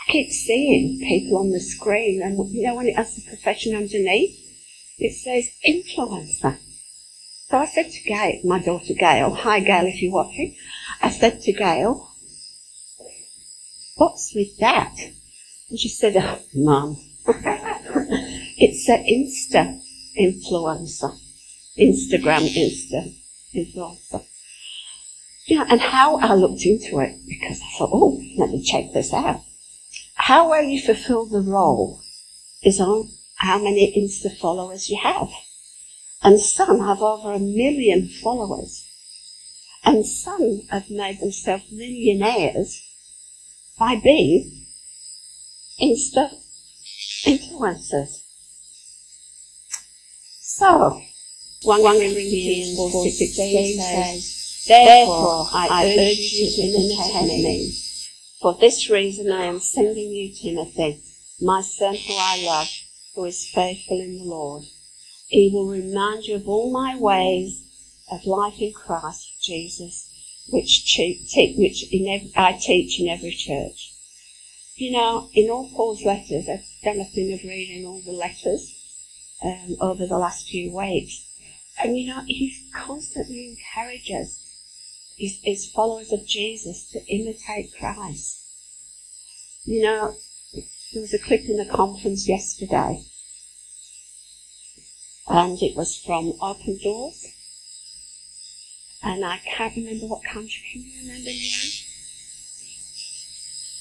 I 0.00 0.12
keep 0.12 0.30
seeing 0.30 1.00
people 1.00 1.38
on 1.38 1.50
the 1.50 1.60
screen 1.60 2.22
and 2.22 2.52
you 2.52 2.66
know 2.66 2.74
when 2.74 2.86
it 2.86 2.96
has 2.96 3.16
the 3.16 3.22
profession 3.28 3.74
underneath, 3.74 4.38
it 4.98 5.12
says 5.14 5.50
influencer. 5.66 6.58
So 7.50 7.58
I 7.58 7.66
said 7.66 7.90
to 7.90 8.02
Gail, 8.02 8.40
my 8.44 8.60
daughter 8.60 8.94
Gail, 8.94 9.34
hi 9.34 9.60
Gail 9.60 9.86
if 9.86 10.00
you're 10.02 10.12
watching, 10.12 10.56
I 11.02 11.10
said 11.10 11.40
to 11.42 11.52
Gail, 11.52 12.08
what's 13.96 14.34
with 14.34 14.56
that? 14.58 14.94
And 15.70 15.78
she 15.78 15.88
said, 15.88 16.16
oh, 16.16 16.40
Mum, 16.54 16.96
it's 17.26 18.88
an 18.88 19.04
Insta 19.04 19.80
influencer. 20.18 21.18
Instagram 21.78 22.46
Insta 22.48 23.14
influencer. 23.54 24.24
You 25.46 25.58
know, 25.58 25.66
and 25.68 25.80
how 25.80 26.18
I 26.18 26.34
looked 26.34 26.64
into 26.64 26.98
it, 27.00 27.18
because 27.26 27.60
I 27.60 27.78
thought, 27.78 27.90
oh, 27.92 28.20
let 28.38 28.50
me 28.50 28.62
check 28.62 28.92
this 28.92 29.12
out. 29.12 29.42
How 30.14 30.48
well 30.48 30.62
you 30.62 30.80
fulfill 30.80 31.26
the 31.26 31.40
role 31.40 32.00
is 32.62 32.80
on 32.80 33.10
how 33.36 33.58
many 33.58 33.92
Insta 33.96 34.36
followers 34.38 34.88
you 34.88 34.98
have. 35.02 35.28
And 36.22 36.40
some 36.40 36.80
have 36.80 37.02
over 37.02 37.32
a 37.32 37.38
million 37.38 38.08
followers. 38.08 38.88
And 39.84 40.06
some 40.06 40.62
have 40.70 40.88
made 40.88 41.20
themselves 41.20 41.64
millionaires 41.70 42.82
by 43.78 43.96
being 43.96 44.66
Insta 45.78 46.30
influencers. 47.26 48.22
So, 50.40 51.02
1 51.64 51.80
Corinthians 51.80 52.78
4.16 52.78 53.76
says, 53.80 54.64
Therefore 54.68 55.48
I 55.50 55.96
urge 55.98 56.18
you 56.18 56.50
to 56.50 56.62
imitate 56.62 57.42
me. 57.42 57.72
For 58.42 58.54
this 58.60 58.90
reason 58.90 59.32
I 59.32 59.46
am 59.46 59.60
sending 59.60 60.10
you 60.10 60.34
Timothy, 60.34 61.00
my 61.40 61.62
son 61.62 61.94
who 61.94 62.14
I 62.18 62.42
love, 62.44 62.68
who 63.14 63.24
is 63.24 63.48
faithful 63.48 63.98
in 63.98 64.18
the 64.18 64.24
Lord. 64.24 64.64
He 65.28 65.50
will 65.54 65.66
remind 65.66 66.24
you 66.26 66.36
of 66.36 66.46
all 66.46 66.70
my 66.70 66.98
ways 66.98 67.62
of 68.12 68.26
life 68.26 68.60
in 68.60 68.74
Christ 68.74 69.42
Jesus, 69.42 70.10
which, 70.50 70.94
te- 70.94 71.54
which 71.56 71.84
every, 71.92 72.30
I 72.36 72.58
teach 72.60 73.00
in 73.00 73.08
every 73.08 73.32
church. 73.32 73.94
You 74.76 74.92
know, 74.92 75.30
in 75.32 75.48
all 75.48 75.70
Paul's 75.70 76.04
letters, 76.04 76.46
I've 76.46 76.66
done 76.82 77.00
a 77.00 77.06
thing 77.06 77.32
of 77.32 77.42
reading 77.42 77.86
all 77.86 78.02
the 78.02 78.12
letters 78.12 78.74
um, 79.42 79.76
over 79.80 80.06
the 80.06 80.18
last 80.18 80.48
few 80.48 80.76
weeks. 80.76 81.24
And 81.82 81.98
you 81.98 82.08
know, 82.08 82.22
he 82.26 82.70
constantly 82.72 83.56
encourages 83.56 84.40
his, 85.16 85.38
his 85.42 85.70
followers 85.70 86.12
of 86.12 86.26
Jesus 86.26 86.90
to 86.90 87.04
imitate 87.06 87.72
Christ. 87.78 88.42
You 89.64 89.82
know, 89.82 90.16
there 90.54 91.02
was 91.02 91.14
a 91.14 91.18
clip 91.18 91.42
in 91.48 91.56
the 91.56 91.66
conference 91.66 92.28
yesterday 92.28 93.04
and 95.26 95.60
it 95.62 95.76
was 95.76 95.96
from 95.96 96.34
Open 96.40 96.78
Doors. 96.82 97.26
And 99.02 99.24
I 99.24 99.38
can't 99.38 99.76
remember 99.76 100.06
what 100.06 100.24
country. 100.24 100.62
Can 100.72 100.82
you 100.82 101.00
remember, 101.02 101.30
Leanne? 101.30 101.90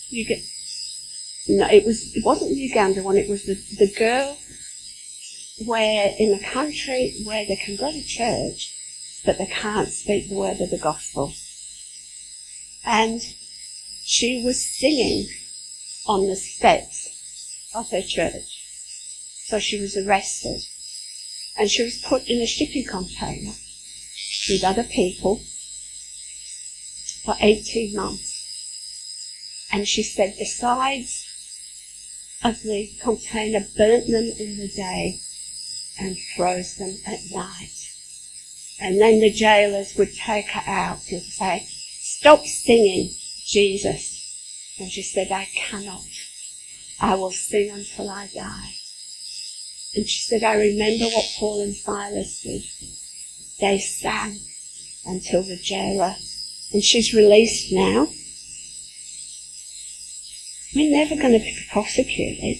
You 0.09 0.25
get 0.25 0.39
no. 1.47 1.67
It 1.67 1.85
was. 1.85 2.15
It 2.15 2.23
wasn't 2.25 2.51
the 2.51 2.55
Uganda 2.55 3.01
one. 3.01 3.17
It 3.17 3.29
was 3.29 3.45
the 3.45 3.55
the 3.79 3.91
girl 3.97 4.37
where 5.59 6.13
in 6.17 6.33
a 6.33 6.51
country 6.51 7.15
where 7.23 7.45
they 7.45 7.55
can 7.55 7.75
go 7.75 7.91
to 7.91 8.03
church, 8.03 8.73
but 9.25 9.37
they 9.37 9.45
can't 9.45 9.89
speak 9.89 10.29
the 10.29 10.35
word 10.35 10.59
of 10.59 10.69
the 10.69 10.77
gospel. 10.77 11.33
And 12.85 13.21
she 14.03 14.43
was 14.43 14.61
singing 14.61 15.27
on 16.07 16.27
the 16.27 16.35
steps 16.35 17.69
of 17.73 17.89
her 17.91 18.01
church. 18.01 18.61
So 19.45 19.59
she 19.59 19.79
was 19.79 19.95
arrested 19.95 20.61
and 21.57 21.69
she 21.69 21.83
was 21.83 22.03
put 22.07 22.27
in 22.27 22.41
a 22.41 22.47
shipping 22.47 22.85
container 22.85 23.53
with 24.49 24.63
other 24.63 24.83
people 24.83 25.41
for 27.23 27.35
18 27.39 27.95
months. 27.95 29.69
And 29.71 29.87
she 29.87 30.03
said 30.03 30.35
the 30.37 30.45
sides 30.45 31.25
of 32.43 32.61
the 32.63 32.91
container 33.01 33.65
burnt 33.77 34.07
them 34.07 34.31
in 34.37 34.57
the 34.57 34.67
day 34.75 35.19
and 35.99 36.17
froze 36.35 36.75
them 36.75 36.95
at 37.05 37.19
night. 37.31 37.89
And 38.79 38.99
then 38.99 39.19
the 39.19 39.31
jailers 39.31 39.95
would 39.97 40.13
take 40.13 40.47
her 40.47 40.69
out 40.69 40.99
and 41.11 41.21
say, 41.21 41.65
stop 41.67 42.45
singing 42.45 43.11
Jesus. 43.45 44.75
And 44.79 44.91
she 44.91 45.03
said, 45.03 45.31
I 45.31 45.47
cannot. 45.55 46.03
I 46.99 47.15
will 47.15 47.31
sing 47.31 47.69
until 47.69 48.09
I 48.09 48.27
die. 48.33 48.73
And 49.95 50.07
she 50.07 50.21
said, 50.21 50.43
I 50.43 50.55
remember 50.55 51.05
what 51.05 51.35
Paul 51.37 51.61
and 51.61 51.75
Silas 51.75 52.41
did. 52.41 52.63
They 53.59 53.77
sang 53.77 54.39
until 55.05 55.43
the 55.43 55.57
jailer 55.57 56.15
and 56.73 56.83
she's 56.83 57.13
released 57.13 57.71
now. 57.71 58.07
We're 60.75 60.91
never 60.91 61.15
going 61.15 61.33
to 61.33 61.39
be 61.39 61.55
prosecuted. 61.71 62.57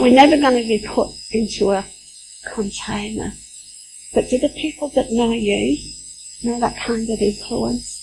We're 0.00 0.14
never 0.14 0.38
going 0.38 0.62
to 0.62 0.66
be 0.66 0.84
put 0.86 1.10
into 1.30 1.72
a 1.72 1.84
container. 2.52 3.32
But 4.12 4.30
do 4.30 4.38
the 4.38 4.48
people 4.48 4.88
that 4.90 5.10
know 5.10 5.32
you 5.32 5.78
know 6.42 6.60
that 6.60 6.76
kind 6.76 7.08
of 7.08 7.18
influence? 7.20 8.00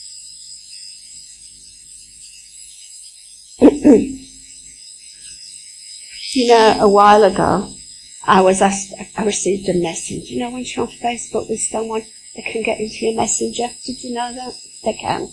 you 6.33 6.47
know, 6.47 6.77
a 6.81 6.89
while 6.89 7.23
ago, 7.23 7.71
I 8.25 8.41
was 8.41 8.61
asked, 8.61 8.93
I 9.17 9.23
received 9.23 9.69
a 9.69 9.73
message. 9.73 10.29
You 10.29 10.39
know, 10.39 10.49
when 10.49 10.63
you're 10.65 10.85
on 10.85 10.91
Facebook 10.91 11.49
with 11.49 11.59
someone, 11.59 12.03
they 12.35 12.41
can 12.41 12.63
get 12.63 12.79
into 12.79 13.05
your 13.05 13.15
messenger. 13.15 13.69
Did 13.85 14.03
you 14.03 14.13
know 14.13 14.33
that? 14.33 14.53
They 14.83 14.93
can. 14.93 15.29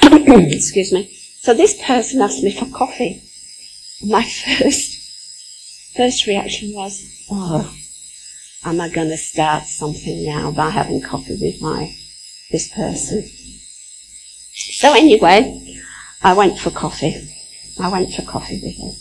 Excuse 0.52 0.92
me. 0.92 1.10
So 1.40 1.54
this 1.54 1.80
person 1.82 2.20
asked 2.20 2.42
me 2.42 2.52
for 2.52 2.66
coffee. 2.66 3.22
My 4.02 4.22
first, 4.58 5.94
first 5.96 6.26
reaction 6.26 6.72
was, 6.74 7.26
oh, 7.30 7.74
am 8.64 8.80
I 8.80 8.88
going 8.88 9.08
to 9.08 9.16
start 9.16 9.64
something 9.64 10.24
now 10.24 10.50
by 10.50 10.70
having 10.70 11.00
coffee 11.00 11.38
with 11.40 11.60
my, 11.60 11.94
this 12.50 12.72
person? 12.72 13.28
So 14.52 14.92
anyway, 14.94 15.80
I 16.22 16.34
went 16.34 16.58
for 16.58 16.70
coffee. 16.70 17.34
I 17.80 17.88
went 17.88 18.12
for 18.12 18.22
coffee 18.22 18.60
with 18.62 18.76
him. 18.76 18.92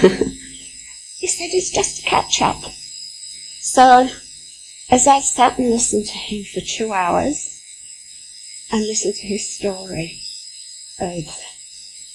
he 1.18 1.26
said 1.26 1.48
it's 1.52 1.70
just 1.70 2.00
a 2.00 2.02
catch 2.02 2.42
up. 2.42 2.62
So, 3.60 4.08
as 4.90 5.06
I 5.06 5.20
sat 5.20 5.58
and 5.58 5.70
listened 5.70 6.06
to 6.06 6.18
him 6.18 6.44
for 6.44 6.60
two 6.60 6.92
hours 6.92 7.62
and 8.70 8.86
listened 8.86 9.14
to 9.14 9.26
his 9.26 9.56
story 9.56 10.20
of 10.98 11.24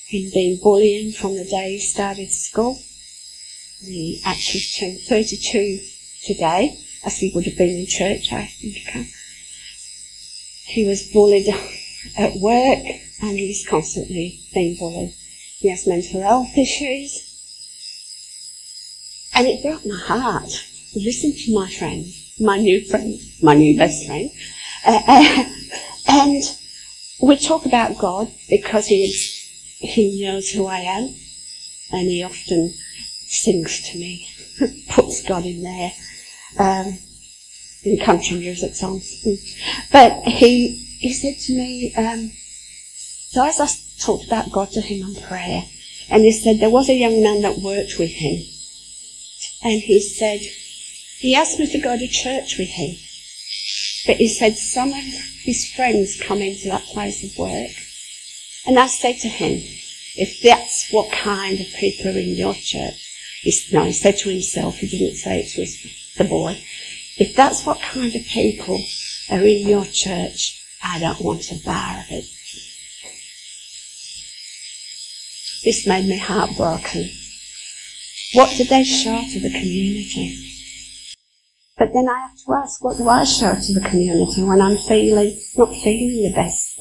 him 0.08 0.30
being 0.34 0.60
bullied 0.62 1.16
from 1.16 1.36
the 1.36 1.46
day 1.46 1.74
he 1.74 1.80
started 1.80 2.32
school, 2.32 2.80
he 3.82 4.22
actually 4.26 4.62
turned 4.62 5.00
32 5.02 5.80
today, 6.26 6.78
as 7.06 7.18
he 7.18 7.32
would 7.34 7.46
have 7.46 7.58
been 7.58 7.70
in 7.70 7.88
church, 7.88 8.32
I 8.32 8.46
think. 8.46 9.08
He 10.66 10.86
was 10.86 11.10
bullied 11.12 11.48
at 12.18 12.36
work 12.38 12.86
and 13.22 13.38
he's 13.38 13.68
constantly 13.68 14.40
being 14.54 14.78
bullied. 14.78 15.14
He 15.60 15.70
has 15.70 15.88
mental 15.88 16.22
health 16.22 16.58
issues. 16.58 17.32
And 19.34 19.48
it 19.48 19.62
broke 19.62 19.86
my 19.86 19.98
heart 19.98 20.50
listen 20.96 21.34
to 21.34 21.54
my 21.54 21.70
friend, 21.70 22.06
my 22.40 22.58
new 22.58 22.84
friend, 22.86 23.20
my 23.42 23.54
new 23.54 23.78
best 23.78 24.06
friend. 24.06 24.30
Uh, 24.86 25.02
uh, 25.08 25.44
and 26.08 26.44
we 27.22 27.38
talk 27.38 27.66
about 27.66 27.98
God 27.98 28.32
because 28.50 28.88
he, 28.88 29.04
is, 29.04 29.78
he 29.80 30.24
knows 30.24 30.50
who 30.50 30.66
I 30.68 30.80
am 30.80 31.16
and 31.92 32.08
he 32.08 32.24
often 32.24 32.74
sings 33.42 33.90
to 33.90 33.98
me, 33.98 34.28
puts 34.90 35.24
God 35.24 35.46
in 35.46 35.62
there, 35.64 35.92
um, 36.58 36.98
in 37.84 38.00
country 38.00 38.38
music 38.38 38.76
songs. 38.76 39.26
But 39.92 40.24
he, 40.24 40.76
he 41.00 41.14
said 41.14 41.38
to 41.46 41.54
me, 41.54 41.94
um, 41.96 42.32
so 43.30 43.46
as 43.46 43.60
I 43.60 43.68
talked 44.00 44.26
about 44.26 44.52
God 44.52 44.72
to 44.72 44.82
him 44.82 45.08
in 45.08 45.22
prayer, 45.24 45.64
and 46.10 46.24
he 46.24 46.32
said 46.32 46.60
there 46.60 46.70
was 46.70 46.90
a 46.90 46.96
young 46.96 47.22
man 47.22 47.42
that 47.42 47.60
worked 47.60 48.00
with 48.00 48.12
him, 48.12 48.42
and 49.64 49.82
he 49.82 50.00
said, 50.00 50.40
he 51.20 51.36
asked 51.36 51.60
me 51.60 51.68
to 51.68 51.80
go 51.80 51.98
to 51.98 52.08
church 52.08 52.58
with 52.58 52.70
him, 52.70 52.96
but 54.06 54.18
he 54.18 54.28
said 54.28 54.56
some 54.56 54.90
of 54.90 55.04
his 55.44 55.72
friends 55.74 56.22
come 56.22 56.42
into 56.42 56.70
that 56.70 56.84
place 56.84 57.24
of 57.24 57.38
work, 57.38 57.72
and 58.66 58.80
I 58.80 58.88
said 58.88 59.18
to 59.20 59.28
him, 59.28 59.62
if 60.18 60.42
that's 60.42 60.90
what 60.92 61.12
kind 61.12 61.60
of 61.60 61.68
people 61.78 62.08
are 62.08 62.20
in 62.20 62.36
your 62.36 62.54
church, 62.54 63.05
no, 63.72 63.84
he 63.84 63.94
said 63.94 64.18
to 64.18 64.30
himself, 64.30 64.78
he 64.78 64.88
didn't 64.88 65.18
say 65.18 65.42
it 65.42 65.50
to 65.50 66.24
the 66.24 66.30
boy, 66.30 66.58
if 67.18 67.36
that's 67.36 67.66
what 67.66 67.80
kind 67.82 68.14
of 68.16 68.26
people 68.26 68.84
are 69.30 69.42
in 69.42 69.68
your 69.68 69.86
church, 69.86 70.62
I 70.84 71.00
don't 71.00 71.22
want 71.22 71.52
a 71.52 71.56
bar 71.64 72.00
of 72.00 72.12
it. 72.12 72.26
This 75.64 75.88
made 75.88 76.08
me 76.08 76.18
heartbroken. 76.18 77.10
What 78.34 78.56
did 78.58 78.70
they 78.70 78.84
show 78.84 79.22
to 79.32 79.40
the 79.40 79.50
community? 79.50 80.38
But 81.78 81.92
then 81.94 82.08
I 82.08 82.20
have 82.20 82.38
to 82.46 82.54
ask, 82.54 82.84
what 82.84 82.98
do 82.98 83.10
I 83.10 83.24
show 83.24 83.54
to 83.54 83.74
the 83.74 83.88
community 83.90 84.44
when 84.44 84.62
I'm 84.62 84.78
feeling, 84.78 85.38
not 85.58 85.70
feeling 85.70 86.24
the 86.24 86.34
best? 86.34 86.80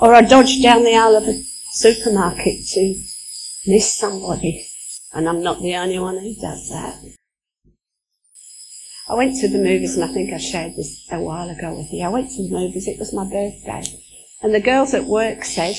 Or 0.00 0.14
I 0.14 0.22
dodge 0.22 0.62
down 0.62 0.82
the 0.82 0.94
aisle 0.94 1.16
of 1.16 1.28
a 1.28 1.42
supermarket 1.72 2.66
to 2.72 3.02
miss 3.66 3.92
somebody, 3.96 4.66
and 5.14 5.28
I'm 5.28 5.42
not 5.42 5.60
the 5.60 5.76
only 5.76 5.98
one 5.98 6.18
who 6.18 6.34
does 6.34 6.68
that. 6.70 6.96
I 9.08 9.14
went 9.14 9.36
to 9.40 9.48
the 9.48 9.58
movies, 9.58 9.94
and 9.94 10.04
I 10.04 10.12
think 10.12 10.32
I 10.32 10.38
shared 10.38 10.76
this 10.76 11.06
a 11.12 11.20
while 11.20 11.48
ago 11.50 11.74
with 11.74 11.92
you. 11.92 12.04
I 12.04 12.08
went 12.08 12.30
to 12.30 12.42
the 12.42 12.54
movies, 12.54 12.88
it 12.88 12.98
was 12.98 13.12
my 13.12 13.24
birthday. 13.24 13.84
And 14.42 14.54
the 14.54 14.60
girls 14.60 14.94
at 14.94 15.04
work 15.04 15.44
said, 15.44 15.76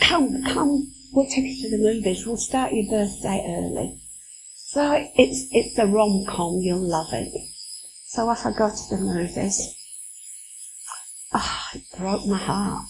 come, 0.00 0.42
come, 0.44 0.92
we'll 1.12 1.26
take 1.26 1.44
you 1.44 1.62
to 1.62 1.76
the 1.76 1.82
movies, 1.82 2.26
we'll 2.26 2.36
start 2.36 2.72
your 2.72 2.90
birthday 2.90 3.44
early. 3.46 4.00
So 4.54 5.08
it's, 5.16 5.46
it's 5.52 5.78
a 5.78 5.86
rom-com, 5.86 6.58
you'll 6.60 6.78
love 6.78 7.12
it. 7.12 7.32
So 8.08 8.28
off 8.28 8.44
I 8.44 8.52
go 8.52 8.70
to 8.70 8.96
the 8.96 9.00
movies. 9.00 9.74
Oh, 11.32 11.68
it 11.74 11.82
broke 11.98 12.26
my 12.26 12.38
heart. 12.38 12.84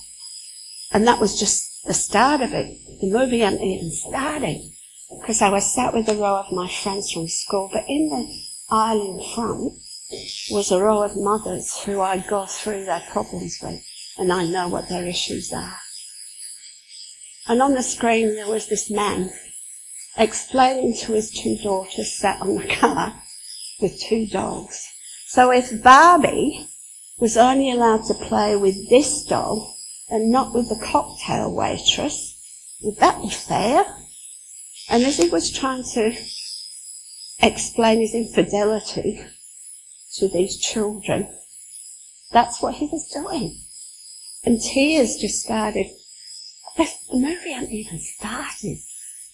And 0.92 1.06
that 1.06 1.20
was 1.20 1.38
just 1.38 1.84
the 1.86 1.94
start 1.94 2.40
of 2.40 2.52
it. 2.52 2.78
The 3.00 3.10
movie 3.10 3.40
hadn't 3.40 3.62
even 3.62 3.90
started. 3.90 4.62
Because 5.10 5.42
I 5.42 5.50
was 5.50 5.72
sat 5.72 5.92
with 5.92 6.08
a 6.08 6.14
row 6.14 6.36
of 6.36 6.52
my 6.52 6.68
friends 6.68 7.12
from 7.12 7.28
school, 7.28 7.68
but 7.72 7.84
in 7.88 8.08
the 8.08 8.26
aisle 8.70 9.18
in 9.18 9.34
front 9.34 9.74
was 10.50 10.70
a 10.70 10.82
row 10.82 11.02
of 11.02 11.16
mothers 11.16 11.82
who 11.84 12.00
I 12.00 12.18
go 12.18 12.46
through 12.46 12.84
their 12.84 13.02
problems 13.10 13.58
with, 13.62 13.84
and 14.18 14.32
I 14.32 14.46
know 14.46 14.68
what 14.68 14.88
their 14.88 15.04
issues 15.04 15.52
are. 15.52 15.78
And 17.46 17.60
on 17.60 17.74
the 17.74 17.82
screen 17.82 18.34
there 18.34 18.48
was 18.48 18.68
this 18.68 18.90
man 18.90 19.30
explaining 20.16 20.94
to 20.94 21.12
his 21.12 21.30
two 21.30 21.56
daughters 21.62 22.12
sat 22.12 22.40
on 22.40 22.56
the 22.56 22.74
car 22.74 23.22
with 23.80 24.00
two 24.00 24.26
dogs. 24.26 24.86
So 25.26 25.50
if 25.50 25.82
Barbie 25.82 26.66
was 27.18 27.36
only 27.36 27.70
allowed 27.70 28.04
to 28.06 28.14
play 28.14 28.56
with 28.56 28.88
this 28.88 29.24
doll 29.24 29.76
and 30.08 30.30
not 30.30 30.54
with 30.54 30.68
the 30.68 30.82
cocktail 30.82 31.52
waitress, 31.52 32.40
would 32.82 32.96
that 32.96 33.20
be 33.20 33.30
fair? 33.30 33.84
And 34.88 35.02
as 35.02 35.16
he 35.18 35.28
was 35.28 35.50
trying 35.50 35.84
to 35.94 36.14
explain 37.40 38.00
his 38.00 38.14
infidelity 38.14 39.24
to 40.14 40.28
these 40.28 40.58
children. 40.58 41.28
That's 42.32 42.62
what 42.62 42.74
he 42.74 42.86
was 42.86 43.08
doing. 43.08 43.58
And 44.44 44.60
tears 44.60 45.16
just 45.16 45.42
started. 45.42 45.86
The 46.76 46.88
movie 47.12 47.52
hadn't 47.52 47.70
even 47.70 48.00
started. 48.00 48.78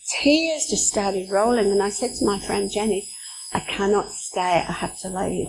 Tears 0.08 0.66
just 0.68 0.88
started 0.88 1.30
rolling 1.30 1.70
and 1.70 1.82
I 1.82 1.90
said 1.90 2.14
to 2.16 2.24
my 2.24 2.38
friend 2.38 2.70
Jenny, 2.70 3.08
I 3.52 3.60
cannot 3.60 4.10
stay, 4.10 4.64
I 4.68 4.72
have 4.72 4.98
to 5.00 5.08
leave. 5.08 5.48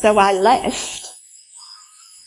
So 0.00 0.18
I 0.18 0.32
left. 0.32 1.06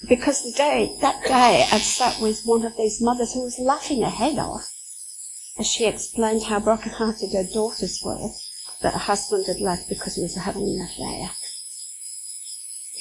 Because 0.08 0.44
the 0.44 0.52
day, 0.52 0.98
that 1.02 1.24
day, 1.26 1.66
I 1.72 1.78
sat 1.78 2.20
with 2.20 2.42
one 2.44 2.66
of 2.66 2.76
these 2.76 3.02
mothers 3.02 3.34
who 3.34 3.44
was 3.44 3.60
laughing 3.60 4.02
her 4.02 4.10
head 4.10 4.40
off 4.40 4.68
as 5.58 5.68
she 5.68 5.86
explained 5.86 6.44
how 6.44 6.60
broken-hearted 6.60 7.34
her 7.34 7.44
daughters 7.44 8.02
were 8.04 8.30
that 8.82 8.94
her 8.94 9.00
husband 9.00 9.46
had 9.48 9.60
left 9.60 9.90
because 9.90 10.16
he 10.16 10.22
was 10.22 10.36
having 10.36 10.64
an 10.64 10.82
affair. 10.82 11.30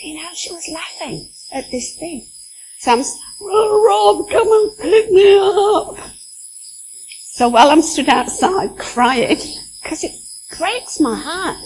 You 0.02 0.22
know, 0.22 0.28
she 0.34 0.52
was 0.52 0.68
laughing 0.68 1.30
at 1.52 1.70
this 1.70 1.96
thing. 1.96 2.26
Oh, 3.40 3.84
Rob, 3.86 4.30
come 4.30 4.50
and 4.50 4.78
pick 4.78 5.10
me 5.10 5.38
up. 5.38 6.10
So 7.32 7.48
while 7.48 7.70
I'm 7.70 7.82
stood 7.82 8.08
outside 8.08 8.76
crying, 8.78 9.38
because 9.82 10.04
it 10.04 10.12
breaks 10.58 11.00
my 11.00 11.16
heart, 11.16 11.56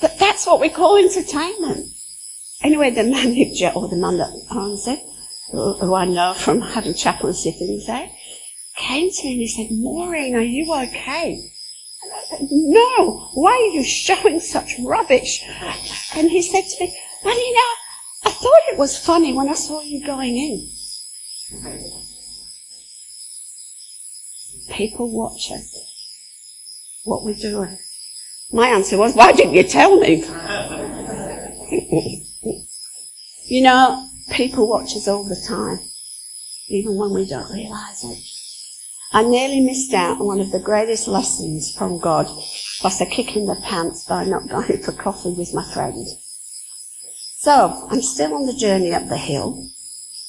but 0.00 0.18
that's 0.18 0.46
what 0.46 0.60
we 0.60 0.68
call 0.68 0.96
entertainment. 0.96 1.88
Anyway, 2.62 2.90
the 2.90 3.04
manager, 3.04 3.72
or 3.74 3.88
the 3.88 3.96
man 3.96 4.18
that 4.18 4.32
owns 4.50 4.86
it, 4.86 5.00
who 5.50 5.94
I 5.94 6.04
know 6.04 6.34
from 6.34 6.60
having 6.60 6.94
chaplain 6.94 7.34
sittings 7.34 7.86
there, 7.86 8.10
came 8.86 9.10
to 9.10 9.24
me 9.24 9.32
and 9.32 9.40
he 9.40 9.48
said, 9.48 9.68
Maureen, 9.70 10.34
are 10.34 10.40
you 10.40 10.72
okay? 10.72 11.50
No, 12.40 13.30
why 13.34 13.52
are 13.52 13.74
you 13.74 13.82
showing 13.82 14.40
such 14.40 14.74
rubbish? 14.80 15.42
And 16.14 16.30
he 16.30 16.42
said 16.42 16.64
to 16.64 16.84
me, 16.84 16.96
Well, 17.24 17.36
you 17.36 17.54
know, 17.54 17.72
I 18.26 18.30
thought 18.30 18.72
it 18.72 18.78
was 18.78 18.98
funny 18.98 19.32
when 19.32 19.48
I 19.48 19.54
saw 19.54 19.80
you 19.80 20.04
going 20.04 20.36
in. 20.36 20.68
People 24.70 25.10
watching 25.10 25.64
what 27.04 27.24
we're 27.24 27.34
doing. 27.34 27.78
My 28.52 28.68
answer 28.68 28.98
was, 28.98 29.14
Why 29.14 29.32
didn't 29.32 29.54
you 29.54 29.64
tell 29.64 29.98
me? 29.98 30.24
You 33.46 33.62
know, 33.62 34.08
people 34.30 34.66
watch 34.66 34.96
us 34.96 35.06
all 35.06 35.22
the 35.22 35.36
time, 35.46 35.78
even 36.68 36.96
when 36.96 37.10
we 37.10 37.26
don't 37.26 37.52
realise 37.52 38.02
it. 38.02 38.33
I 39.14 39.22
nearly 39.22 39.60
missed 39.60 39.94
out 39.94 40.20
on 40.20 40.26
one 40.26 40.40
of 40.40 40.50
the 40.50 40.58
greatest 40.58 41.06
lessons 41.06 41.72
from 41.72 42.00
God, 42.00 42.26
plus 42.80 43.00
a 43.00 43.06
kick 43.06 43.36
in 43.36 43.46
the 43.46 43.54
pants 43.54 44.04
by 44.06 44.24
not 44.24 44.48
going 44.48 44.82
for 44.82 44.90
coffee 44.90 45.32
with 45.32 45.54
my 45.54 45.62
friend. 45.72 46.04
So, 47.38 47.86
I'm 47.92 48.02
still 48.02 48.34
on 48.34 48.46
the 48.46 48.52
journey 48.52 48.92
up 48.92 49.08
the 49.08 49.16
hill, 49.16 49.68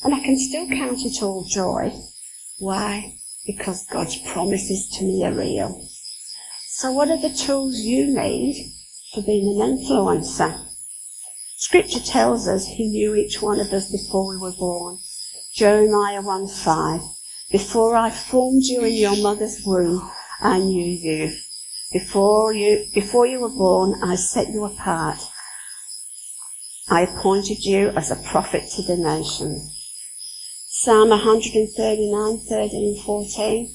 and 0.03 0.13
I 0.13 0.19
can 0.19 0.37
still 0.37 0.67
count 0.67 0.99
it 1.03 1.23
all 1.23 1.45
joy. 1.45 1.93
Why? 2.59 3.15
Because 3.47 3.87
God's 3.87 4.17
promises 4.17 4.87
to 4.99 5.03
me 5.03 5.25
are 5.25 5.33
real. 5.33 5.87
So 6.67 6.91
what 6.91 7.09
are 7.09 7.17
the 7.17 7.35
tools 7.35 7.79
you 7.79 8.15
need 8.15 8.71
for 9.15 9.23
being 9.23 9.59
an 9.59 9.79
influencer? 9.79 10.63
Scripture 11.57 12.01
tells 12.01 12.47
us 12.47 12.67
he 12.67 12.87
knew 12.87 13.15
each 13.15 13.41
one 13.41 13.59
of 13.59 13.73
us 13.73 13.91
before 13.91 14.29
we 14.29 14.37
were 14.37 14.51
born. 14.51 14.99
Jeremiah 15.55 16.21
1 16.21 16.47
5. 16.47 17.14
Before 17.55 17.95
I 17.95 18.09
formed 18.09 18.63
you 18.65 18.83
in 18.83 18.95
your 18.95 19.15
mother's 19.15 19.61
womb, 19.65 20.11
I 20.41 20.59
knew 20.59 20.83
you. 20.85 21.33
Before 21.93 22.51
you, 22.51 22.85
before 22.93 23.27
you 23.27 23.39
were 23.39 23.55
born, 23.63 24.03
I 24.03 24.15
set 24.15 24.49
you 24.49 24.65
apart. 24.65 25.19
I 26.89 27.03
appointed 27.03 27.63
you 27.63 27.91
as 27.95 28.11
a 28.11 28.17
prophet 28.17 28.69
to 28.71 28.81
the 28.81 28.97
nations. 28.97 29.71
Psalm 30.67 31.11
139, 31.11 32.39
13 32.39 33.01
14. 33.05 33.73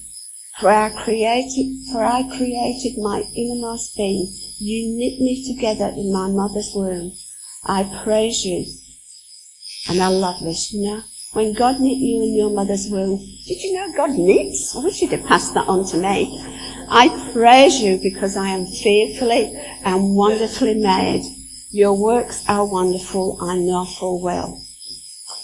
For 0.61 0.69
I 0.69 0.91
created, 0.91 1.67
for 1.91 2.05
I 2.05 2.25
created 2.37 2.99
my 2.99 3.23
innermost 3.35 3.97
being. 3.97 4.31
You 4.59 4.95
knit 4.95 5.19
me 5.21 5.55
together 5.55 5.89
in 5.97 6.13
my 6.13 6.29
mother's 6.29 6.73
womb. 6.75 7.13
I 7.65 7.85
praise 8.05 8.45
you. 8.45 8.67
And 9.89 10.03
I 10.03 10.09
love 10.09 10.41
this, 10.43 10.71
you 10.71 10.83
know. 10.83 11.03
When 11.33 11.53
God 11.53 11.79
knit 11.79 11.99
you 11.99 12.25
in 12.25 12.35
your 12.35 12.51
mother's 12.51 12.89
womb, 12.91 13.19
did 13.47 13.63
you 13.63 13.75
know 13.75 13.93
God 13.93 14.11
knits? 14.19 14.75
I 14.75 14.83
wish 14.83 15.01
you'd 15.01 15.13
have 15.13 15.27
passed 15.27 15.55
that 15.55 15.69
on 15.69 15.85
to 15.87 15.97
me. 15.97 16.45
I 16.89 17.31
praise 17.33 17.81
you 17.81 18.01
because 18.03 18.37
I 18.37 18.49
am 18.49 18.67
fearfully 18.67 19.55
and 19.85 20.17
wonderfully 20.17 20.75
made. 20.75 21.23
Your 21.71 21.97
works 21.97 22.43
are 22.49 22.67
wonderful, 22.67 23.39
I 23.41 23.57
know 23.59 23.85
full 23.85 24.21
well. 24.21 24.61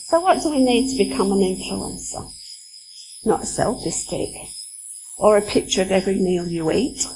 So 0.09 0.19
what 0.19 0.43
do 0.43 0.51
we 0.51 0.65
need 0.65 0.91
to 0.91 1.05
become 1.05 1.31
an 1.31 1.39
influencer? 1.39 2.33
Not 3.25 3.43
a 3.43 3.47
selfie 3.47 3.93
stick, 3.93 4.35
or 5.19 5.37
a 5.37 5.43
picture 5.43 5.83
of 5.83 5.93
every 5.93 6.17
meal 6.17 6.49
you 6.49 6.69
eat, 6.73 7.07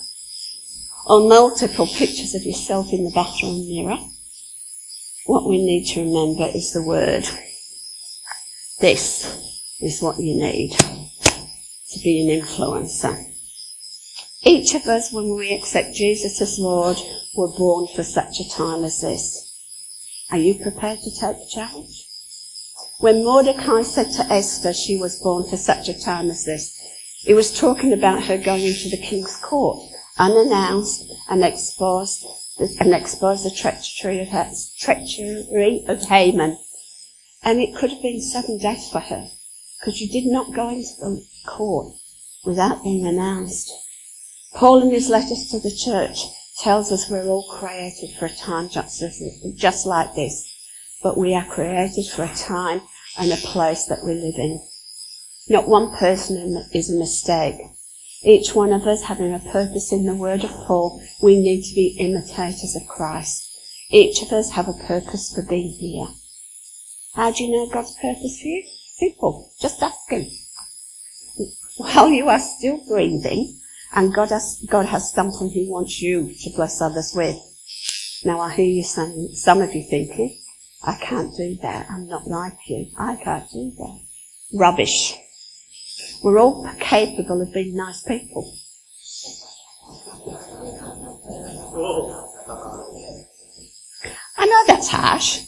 or 1.06 1.28
multiple 1.28 1.88
pictures 1.88 2.36
of 2.36 2.44
yourself 2.44 2.92
in 2.92 3.02
the 3.02 3.10
bathroom 3.10 3.68
mirror. 3.68 3.98
What 5.26 5.48
we 5.48 5.58
need 5.58 5.86
to 5.86 6.04
remember 6.04 6.48
is 6.54 6.72
the 6.72 6.82
word. 6.82 7.26
This 8.80 9.76
is 9.82 10.00
what 10.00 10.18
you 10.18 10.36
need 10.36 10.70
to 10.72 11.98
be 12.02 12.26
an 12.26 12.40
influencer. 12.40 13.14
Each 14.42 14.74
of 14.74 14.86
us, 14.86 15.12
when 15.12 15.36
we 15.36 15.52
accept 15.52 15.94
Jesus 15.94 16.40
as 16.40 16.58
Lord, 16.58 16.96
were 17.36 17.52
born 17.58 17.88
for 17.94 18.02
such 18.02 18.40
a 18.40 18.48
time 18.48 18.82
as 18.84 19.02
this. 19.02 19.52
Are 20.30 20.38
you 20.38 20.54
prepared 20.54 21.00
to 21.00 21.10
take 21.10 21.36
the 21.36 21.50
challenge? 21.52 22.06
When 23.00 23.22
Mordecai 23.22 23.82
said 23.82 24.12
to 24.12 24.32
Esther 24.32 24.72
she 24.72 24.96
was 24.96 25.20
born 25.20 25.46
for 25.46 25.58
such 25.58 25.90
a 25.90 26.00
time 26.00 26.30
as 26.30 26.46
this, 26.46 26.74
he 27.20 27.34
was 27.34 27.52
talking 27.60 27.92
about 27.92 28.24
her 28.24 28.38
going 28.38 28.64
into 28.64 28.88
the 28.88 28.96
king's 28.96 29.36
court, 29.42 29.78
unannounced, 30.18 31.04
and 31.28 31.44
exposed, 31.44 32.24
and 32.58 32.94
exposed 32.94 33.44
the 33.44 33.50
treachery 33.50 34.20
of, 34.20 34.28
treachery 34.78 35.84
of 35.86 36.02
Haman. 36.04 36.56
And 37.42 37.60
it 37.60 37.74
could 37.74 37.90
have 37.90 38.02
been 38.02 38.20
sudden 38.20 38.58
death 38.58 38.90
for 38.90 39.00
her, 39.00 39.28
because 39.78 40.00
you 40.00 40.08
did 40.08 40.30
not 40.30 40.54
go 40.54 40.68
into 40.68 40.94
the 41.00 41.24
court 41.46 41.94
without 42.44 42.82
being 42.82 43.06
announced. 43.06 43.72
Paul 44.54 44.82
in 44.82 44.90
his 44.90 45.08
letters 45.08 45.48
to 45.50 45.58
the 45.58 45.74
church 45.74 46.24
tells 46.58 46.92
us 46.92 47.08
we're 47.08 47.26
all 47.26 47.48
created 47.50 48.10
for 48.18 48.26
a 48.26 48.34
time 48.34 48.68
just, 48.68 49.02
just 49.56 49.86
like 49.86 50.14
this, 50.14 50.52
but 51.02 51.16
we 51.16 51.34
are 51.34 51.44
created 51.44 52.06
for 52.06 52.24
a 52.24 52.34
time 52.34 52.82
and 53.18 53.32
a 53.32 53.36
place 53.36 53.86
that 53.86 54.04
we 54.04 54.12
live 54.12 54.34
in. 54.36 54.60
Not 55.48 55.68
one 55.68 55.96
person 55.96 56.64
is 56.72 56.90
a 56.90 56.98
mistake. 56.98 57.56
Each 58.22 58.54
one 58.54 58.72
of 58.72 58.86
us 58.86 59.04
having 59.04 59.32
a 59.32 59.38
purpose 59.38 59.92
in 59.92 60.04
the 60.04 60.14
word 60.14 60.44
of 60.44 60.50
Paul, 60.50 61.02
we 61.22 61.40
need 61.40 61.62
to 61.62 61.74
be 61.74 61.96
imitators 61.98 62.76
of 62.76 62.86
Christ. 62.86 63.48
Each 63.90 64.20
of 64.20 64.30
us 64.30 64.50
have 64.50 64.68
a 64.68 64.74
purpose 64.74 65.32
for 65.34 65.42
being 65.42 65.70
here. 65.70 66.08
How 67.14 67.32
do 67.32 67.44
you 67.44 67.52
know 67.52 67.66
God's 67.72 67.94
purpose 67.96 68.40
for 68.40 68.48
you? 68.48 68.64
Simple. 68.98 69.52
Just 69.60 69.82
ask 69.82 70.10
Him. 70.10 70.26
While 71.76 72.10
you 72.10 72.28
are 72.28 72.38
still 72.38 72.84
breathing, 72.86 73.58
and 73.92 74.14
God 74.14 74.30
has, 74.30 74.64
God 74.70 74.86
has 74.86 75.12
something 75.12 75.50
He 75.50 75.68
wants 75.68 76.00
you 76.00 76.32
to 76.32 76.50
bless 76.50 76.80
others 76.80 77.12
with. 77.14 77.36
Now 78.24 78.40
I 78.40 78.52
hear 78.52 78.66
you 78.66 78.84
saying, 78.84 79.30
some 79.34 79.60
of 79.62 79.74
you 79.74 79.82
thinking, 79.82 80.38
I 80.82 80.96
can't 80.96 81.34
do 81.36 81.56
that. 81.62 81.90
I'm 81.90 82.06
not 82.06 82.26
like 82.26 82.58
you. 82.68 82.86
I 82.98 83.16
can't 83.16 83.50
do 83.50 83.70
that. 83.78 84.00
Rubbish. 84.54 85.14
We're 86.22 86.38
all 86.38 86.70
capable 86.78 87.42
of 87.42 87.52
being 87.52 87.74
nice 87.74 88.02
people. 88.02 88.54
I 94.36 94.46
know 94.46 94.64
that's 94.66 94.88
harsh, 94.88 95.40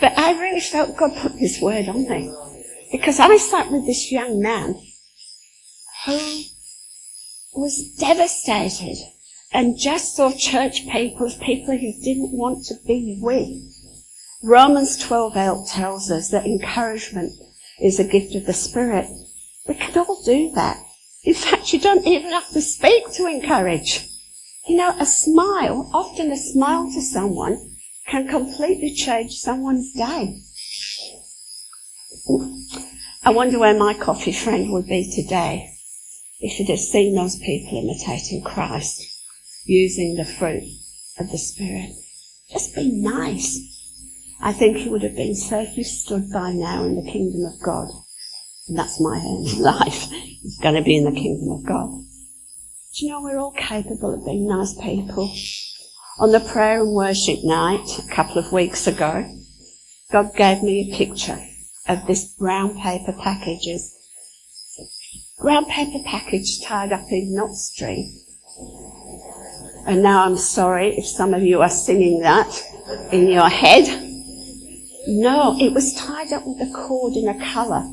but 0.00 0.18
I 0.18 0.32
really 0.40 0.60
felt 0.60 0.96
God 0.96 1.16
put 1.16 1.38
this 1.38 1.60
word 1.60 1.88
on 1.88 2.08
me. 2.08 2.34
Because 2.90 3.20
I 3.20 3.36
sat 3.36 3.70
with 3.70 3.86
this 3.86 4.10
young 4.10 4.42
man 4.42 4.74
who 6.06 6.42
was 7.54 7.94
devastated 7.98 8.96
and 9.52 9.78
just 9.78 10.16
saw 10.16 10.32
church 10.32 10.88
people 10.88 11.26
as 11.26 11.36
people 11.36 11.76
he 11.76 12.00
didn't 12.02 12.32
want 12.32 12.64
to 12.66 12.74
be 12.86 13.18
with. 13.20 13.70
Romans 14.42 14.96
12 14.96 15.68
tells 15.68 16.10
us 16.10 16.30
that 16.30 16.46
encouragement 16.46 17.32
is 17.80 18.00
a 18.00 18.04
gift 18.04 18.34
of 18.34 18.46
the 18.46 18.52
Spirit. 18.52 19.06
We 19.68 19.74
can 19.74 19.98
all 19.98 20.22
do 20.24 20.50
that. 20.54 20.78
In 21.22 21.34
fact, 21.34 21.72
you 21.72 21.78
don't 21.78 22.06
even 22.06 22.30
have 22.30 22.48
to 22.50 22.62
speak 22.62 23.12
to 23.12 23.26
encourage. 23.26 24.08
You 24.68 24.76
know, 24.76 24.94
a 24.98 25.06
smile, 25.06 25.90
often 25.92 26.32
a 26.32 26.36
smile 26.36 26.90
to 26.92 27.02
someone, 27.02 27.69
can 28.10 28.26
completely 28.26 28.92
change 28.92 29.34
someone's 29.34 29.92
day. 29.92 30.40
I 33.22 33.30
wonder 33.30 33.58
where 33.58 33.78
my 33.78 33.94
coffee 33.94 34.32
friend 34.32 34.72
would 34.72 34.86
be 34.86 35.08
today 35.10 35.70
if 36.40 36.54
he'd 36.54 36.70
have 36.70 36.80
seen 36.80 37.14
those 37.14 37.36
people 37.36 37.78
imitating 37.78 38.42
Christ, 38.42 39.02
using 39.64 40.16
the 40.16 40.24
fruit 40.24 40.64
of 41.18 41.30
the 41.30 41.38
Spirit. 41.38 41.90
Just 42.50 42.74
be 42.74 42.90
nice. 42.90 43.60
I 44.40 44.52
think 44.52 44.78
he 44.78 44.88
would 44.88 45.02
have 45.02 45.14
been 45.14 45.36
safely 45.36 45.84
stood 45.84 46.32
by 46.32 46.52
now 46.52 46.84
in 46.84 46.96
the 46.96 47.10
kingdom 47.10 47.44
of 47.44 47.62
God. 47.62 47.90
And 48.68 48.78
that's 48.78 49.00
my 49.00 49.18
in 49.18 49.58
life. 49.62 50.10
He's 50.10 50.58
going 50.58 50.74
to 50.74 50.82
be 50.82 50.96
in 50.96 51.04
the 51.04 51.12
kingdom 51.12 51.52
of 51.52 51.64
God. 51.64 51.90
Do 52.96 53.06
you 53.06 53.12
know 53.12 53.22
we're 53.22 53.38
all 53.38 53.52
capable 53.52 54.14
of 54.14 54.24
being 54.24 54.48
nice 54.48 54.74
people? 54.74 55.32
On 56.20 56.32
the 56.32 56.40
prayer 56.40 56.82
and 56.82 56.92
worship 56.92 57.38
night 57.44 57.98
a 57.98 58.14
couple 58.14 58.36
of 58.36 58.52
weeks 58.52 58.86
ago, 58.86 59.24
God 60.12 60.34
gave 60.36 60.62
me 60.62 60.92
a 60.92 60.94
picture 60.94 61.38
of 61.88 62.06
this 62.06 62.34
brown 62.34 62.78
paper 62.78 63.14
packages. 63.14 63.96
Brown 65.40 65.64
paper 65.64 66.00
package 66.04 66.60
tied 66.62 66.92
up 66.92 67.06
in 67.10 67.34
knot 67.34 67.54
string. 67.54 68.20
And 69.86 70.02
now 70.02 70.26
I'm 70.26 70.36
sorry 70.36 70.94
if 70.98 71.06
some 71.06 71.32
of 71.32 71.42
you 71.42 71.62
are 71.62 71.70
singing 71.70 72.20
that 72.20 72.54
in 73.10 73.26
your 73.28 73.48
head. 73.48 73.86
No, 75.06 75.56
it 75.58 75.72
was 75.72 75.94
tied 75.94 76.34
up 76.34 76.42
with 76.44 76.60
a 76.60 76.70
cord 76.70 77.14
in 77.14 77.28
a 77.28 77.50
colour 77.50 77.90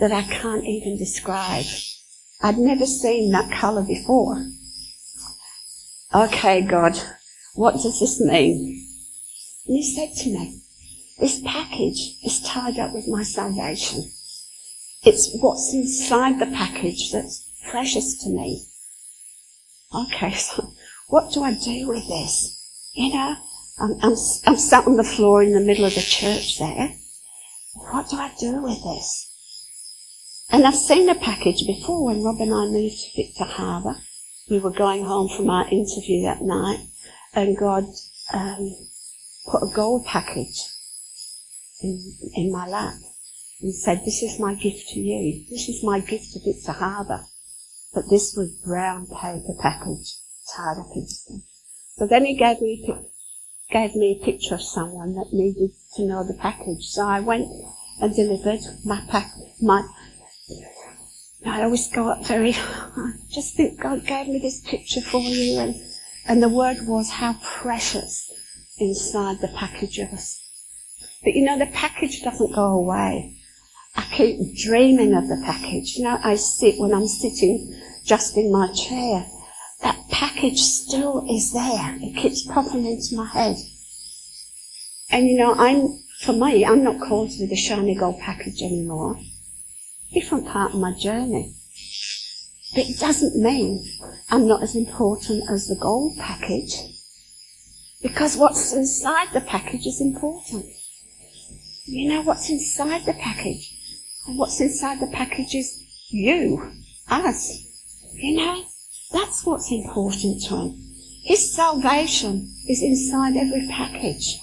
that 0.00 0.12
I 0.12 0.24
can't 0.24 0.66
even 0.66 0.98
describe. 0.98 1.64
I'd 2.42 2.58
never 2.58 2.84
seen 2.84 3.32
that 3.32 3.50
colour 3.50 3.82
before. 3.82 4.44
Okay, 6.14 6.60
God, 6.60 7.00
what 7.60 7.74
does 7.74 8.00
this 8.00 8.18
mean? 8.18 8.86
And 9.66 9.76
he 9.76 9.82
said 9.82 10.14
to 10.22 10.30
me, 10.30 10.62
this 11.18 11.42
package 11.44 12.16
is 12.24 12.40
tied 12.40 12.78
up 12.78 12.94
with 12.94 13.06
my 13.06 13.22
salvation. 13.22 14.10
It's 15.02 15.36
what's 15.42 15.74
inside 15.74 16.38
the 16.38 16.46
package 16.46 17.12
that's 17.12 17.44
precious 17.68 18.16
to 18.24 18.30
me. 18.30 18.64
Okay, 19.94 20.32
so 20.46 20.72
what 21.08 21.32
do 21.34 21.42
I 21.42 21.52
do 21.52 21.88
with 21.88 22.08
this? 22.08 22.58
You 22.94 23.12
know, 23.12 23.36
I'm, 23.78 23.92
I'm, 24.00 24.16
I'm 24.46 24.56
sat 24.56 24.86
on 24.86 24.96
the 24.96 25.04
floor 25.04 25.42
in 25.42 25.52
the 25.52 25.60
middle 25.60 25.84
of 25.84 25.94
the 25.94 26.00
church 26.00 26.58
there. 26.58 26.94
What 27.74 28.08
do 28.08 28.16
I 28.16 28.32
do 28.40 28.62
with 28.62 28.82
this? 28.82 29.30
And 30.48 30.66
I've 30.66 30.76
seen 30.76 31.10
a 31.10 31.14
package 31.14 31.66
before 31.66 32.06
when 32.06 32.22
Rob 32.22 32.40
and 32.40 32.54
I 32.54 32.64
moved 32.64 32.96
to 33.00 33.22
Victor 33.22 33.44
Harbor. 33.44 33.96
We 34.48 34.58
were 34.58 34.70
going 34.70 35.04
home 35.04 35.28
from 35.28 35.50
our 35.50 35.68
interview 35.68 36.22
that 36.22 36.40
night 36.40 36.86
and 37.34 37.56
God 37.56 37.84
um, 38.32 38.76
put 39.46 39.62
a 39.62 39.72
gold 39.74 40.06
package 40.06 40.68
in, 41.82 42.14
in 42.34 42.52
my 42.52 42.66
lap 42.66 42.94
and 43.60 43.74
said, 43.74 44.02
this 44.04 44.22
is 44.22 44.40
my 44.40 44.54
gift 44.54 44.88
to 44.90 45.00
you. 45.00 45.44
This 45.50 45.68
is 45.68 45.84
my 45.84 46.00
gift 46.00 46.36
if 46.36 46.42
it's 46.46 46.68
a 46.68 46.72
harbour. 46.72 47.24
But 47.92 48.04
this 48.08 48.34
was 48.36 48.50
brown 48.64 49.06
paper 49.06 49.54
package 49.60 50.16
tied 50.54 50.78
up 50.78 50.90
in. 50.94 51.06
So 51.96 52.06
then 52.06 52.24
he 52.24 52.36
gave 52.36 52.60
me, 52.60 52.86
a 52.88 53.72
gave 53.72 53.94
me 53.94 54.18
a 54.20 54.24
picture 54.24 54.54
of 54.54 54.62
someone 54.62 55.14
that 55.14 55.32
needed 55.32 55.70
to 55.96 56.04
know 56.04 56.26
the 56.26 56.34
package. 56.34 56.84
So 56.86 57.06
I 57.06 57.20
went 57.20 57.48
and 58.00 58.14
delivered 58.14 58.60
my 58.84 59.02
pack, 59.08 59.30
my, 59.60 59.86
I 61.44 61.62
always 61.62 61.88
go 61.88 62.08
up 62.08 62.24
very, 62.26 62.52
I 62.56 63.12
just 63.30 63.56
think 63.56 63.80
God 63.80 64.06
gave 64.06 64.28
me 64.28 64.38
this 64.38 64.60
picture 64.60 65.00
for 65.00 65.20
you 65.20 65.58
and, 65.58 65.74
and 66.26 66.42
the 66.42 66.48
word 66.48 66.78
was 66.86 67.10
how 67.10 67.34
precious 67.42 68.30
inside 68.78 69.40
the 69.40 69.48
package 69.48 69.98
is. 69.98 70.40
But 71.22 71.34
you 71.34 71.44
know, 71.44 71.58
the 71.58 71.66
package 71.66 72.22
doesn't 72.22 72.54
go 72.54 72.66
away. 72.72 73.36
I 73.96 74.02
keep 74.12 74.56
dreaming 74.56 75.14
of 75.14 75.28
the 75.28 75.42
package. 75.44 75.96
You 75.96 76.04
know, 76.04 76.18
I 76.22 76.36
sit 76.36 76.78
when 76.78 76.94
I'm 76.94 77.08
sitting 77.08 77.78
just 78.04 78.36
in 78.36 78.52
my 78.52 78.72
chair. 78.72 79.26
That 79.82 79.98
package 80.10 80.60
still 80.60 81.26
is 81.30 81.52
there. 81.52 81.96
It 82.00 82.16
keeps 82.16 82.46
popping 82.46 82.86
into 82.86 83.16
my 83.16 83.26
head. 83.26 83.56
And 85.10 85.26
you 85.26 85.38
know, 85.38 85.54
I'm, 85.54 85.98
for 86.20 86.32
me, 86.32 86.64
I'm 86.64 86.84
not 86.84 87.00
called 87.00 87.30
be 87.30 87.46
the 87.46 87.56
shiny 87.56 87.94
gold 87.94 88.20
package 88.20 88.62
anymore. 88.62 89.18
Different 90.12 90.46
part 90.46 90.72
of 90.72 90.80
my 90.80 90.92
journey. 90.92 91.54
But 92.74 92.88
it 92.88 92.98
doesn't 92.98 93.36
mean 93.36 93.84
I'm 94.30 94.46
not 94.46 94.62
as 94.62 94.76
important 94.76 95.50
as 95.50 95.66
the 95.66 95.74
gold 95.74 96.16
package. 96.18 96.74
Because 98.00 98.36
what's 98.36 98.72
inside 98.72 99.28
the 99.32 99.40
package 99.40 99.86
is 99.86 100.00
important. 100.00 100.66
You 101.86 102.08
know 102.08 102.22
what's 102.22 102.48
inside 102.48 103.04
the 103.04 103.14
package? 103.14 103.76
And 104.26 104.38
what's 104.38 104.60
inside 104.60 105.00
the 105.00 105.08
package 105.08 105.54
is 105.54 105.82
you, 106.08 106.72
us. 107.08 107.66
You 108.12 108.36
know, 108.36 108.64
that's 109.12 109.44
what's 109.44 109.72
important 109.72 110.42
to 110.44 110.56
him. 110.56 110.94
His 111.24 111.54
salvation 111.54 112.54
is 112.68 112.82
inside 112.82 113.36
every 113.36 113.66
package. 113.68 114.38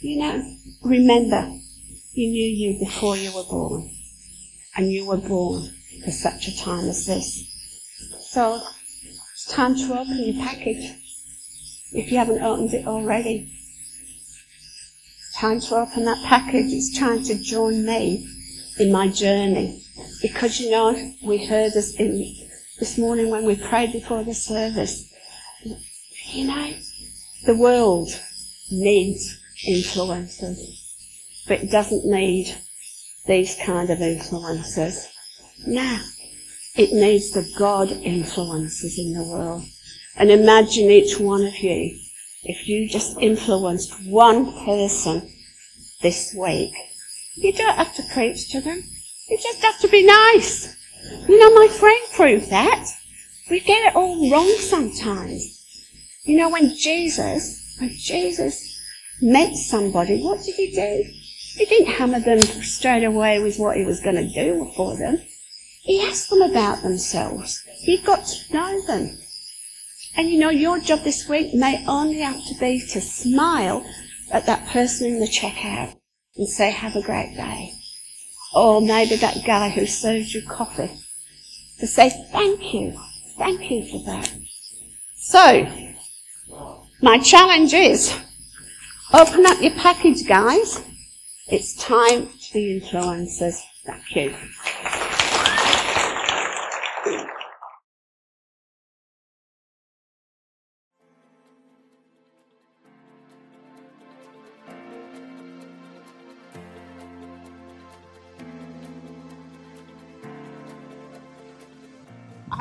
You 0.00 0.18
know, 0.18 0.56
remember, 0.82 1.52
he 2.12 2.28
knew 2.28 2.72
you 2.72 2.78
before 2.78 3.16
you 3.16 3.34
were 3.34 3.44
born. 3.44 3.90
And 4.74 4.90
you 4.90 5.06
were 5.06 5.18
born 5.18 5.68
for 6.04 6.10
such 6.10 6.48
a 6.48 6.56
time 6.56 6.88
as 6.88 7.06
this. 7.06 7.44
So, 8.20 8.62
it's 9.34 9.46
time 9.46 9.74
to 9.76 9.98
open 9.98 10.18
your 10.18 10.44
package. 10.44 10.94
If 11.92 12.10
you 12.10 12.18
haven't 12.18 12.42
opened 12.42 12.74
it 12.74 12.86
already, 12.86 13.52
time 15.34 15.60
to 15.60 15.74
open 15.76 16.04
that 16.04 16.24
package. 16.24 16.72
It's 16.72 16.98
time 16.98 17.22
to 17.24 17.34
join 17.42 17.84
me 17.84 18.26
in 18.78 18.92
my 18.92 19.08
journey. 19.08 19.82
Because 20.22 20.60
you 20.60 20.70
know, 20.70 21.12
we 21.24 21.44
heard 21.44 21.72
this 21.72 21.94
in, 21.96 22.34
this 22.78 22.96
morning 22.96 23.30
when 23.30 23.44
we 23.44 23.56
prayed 23.56 23.92
before 23.92 24.24
the 24.24 24.34
service. 24.34 25.12
You 26.32 26.46
know, 26.46 26.72
the 27.44 27.56
world 27.56 28.08
needs 28.70 29.38
influencers, 29.68 30.58
but 31.46 31.60
it 31.60 31.70
doesn't 31.70 32.04
need 32.04 32.54
these 33.26 33.56
kind 33.64 33.90
of 33.90 33.98
influencers. 33.98 35.06
Now, 35.66 36.00
it 36.74 36.92
needs 36.92 37.30
the 37.30 37.50
God 37.58 37.90
influences 37.90 38.98
in 38.98 39.12
the 39.12 39.24
world. 39.24 39.64
And 40.16 40.30
imagine 40.30 40.90
each 40.90 41.18
one 41.18 41.44
of 41.44 41.58
you, 41.58 41.98
if 42.44 42.68
you 42.68 42.88
just 42.88 43.16
influenced 43.18 43.94
one 44.06 44.52
person 44.64 45.32
this 46.00 46.34
week, 46.34 46.72
you 47.36 47.52
don't 47.52 47.76
have 47.76 47.94
to 47.96 48.02
preach 48.12 48.50
to 48.50 48.60
them. 48.60 48.82
You 49.28 49.38
just 49.38 49.62
have 49.62 49.78
to 49.80 49.88
be 49.88 50.04
nice. 50.04 50.76
You 51.28 51.38
know, 51.38 51.54
my 51.54 51.68
friend 51.68 52.00
proved 52.14 52.50
that. 52.50 52.88
We 53.50 53.60
get 53.60 53.86
it 53.86 53.96
all 53.96 54.30
wrong 54.30 54.48
sometimes. 54.58 55.58
You 56.24 56.36
know, 56.36 56.50
when 56.50 56.76
Jesus, 56.76 57.76
when 57.80 57.90
Jesus 57.90 58.80
met 59.20 59.54
somebody, 59.54 60.22
what 60.22 60.42
did 60.42 60.54
he 60.54 60.72
do? 60.72 61.04
He 61.56 61.64
didn't 61.66 61.94
hammer 61.94 62.20
them 62.20 62.40
straight 62.40 63.04
away 63.04 63.42
with 63.42 63.58
what 63.58 63.76
he 63.76 63.84
was 63.84 64.00
going 64.00 64.16
to 64.16 64.28
do 64.28 64.70
for 64.76 64.96
them. 64.96 65.20
He 65.82 66.00
asked 66.00 66.30
them 66.30 66.42
about 66.42 66.82
themselves. 66.82 67.60
He 67.80 67.98
got 67.98 68.24
to 68.24 68.54
know 68.54 68.86
them. 68.86 69.18
And 70.16 70.30
you 70.30 70.38
know, 70.38 70.50
your 70.50 70.78
job 70.78 71.00
this 71.00 71.28
week 71.28 71.54
may 71.54 71.84
only 71.88 72.20
have 72.20 72.44
to 72.46 72.54
be 72.60 72.80
to 72.90 73.00
smile 73.00 73.84
at 74.30 74.46
that 74.46 74.68
person 74.68 75.08
in 75.08 75.18
the 75.18 75.26
checkout 75.26 75.96
and 76.36 76.48
say, 76.48 76.70
have 76.70 76.94
a 76.94 77.02
great 77.02 77.34
day. 77.34 77.72
Or 78.54 78.80
maybe 78.80 79.16
that 79.16 79.44
guy 79.44 79.70
who 79.70 79.86
serves 79.86 80.32
you 80.32 80.42
coffee 80.42 80.90
to 81.80 81.86
say, 81.88 82.10
thank 82.30 82.72
you. 82.72 82.96
Thank 83.36 83.68
you 83.68 83.84
for 83.84 84.04
that. 84.06 84.32
So, 85.16 85.66
my 87.00 87.18
challenge 87.18 87.74
is, 87.74 88.16
open 89.12 89.46
up 89.46 89.60
your 89.60 89.72
package, 89.72 90.28
guys. 90.28 90.80
It's 91.48 91.74
time 91.74 92.28
to 92.28 92.52
be 92.52 92.80
influencers. 92.80 93.60
Thank 93.84 94.14
you. 94.14 95.01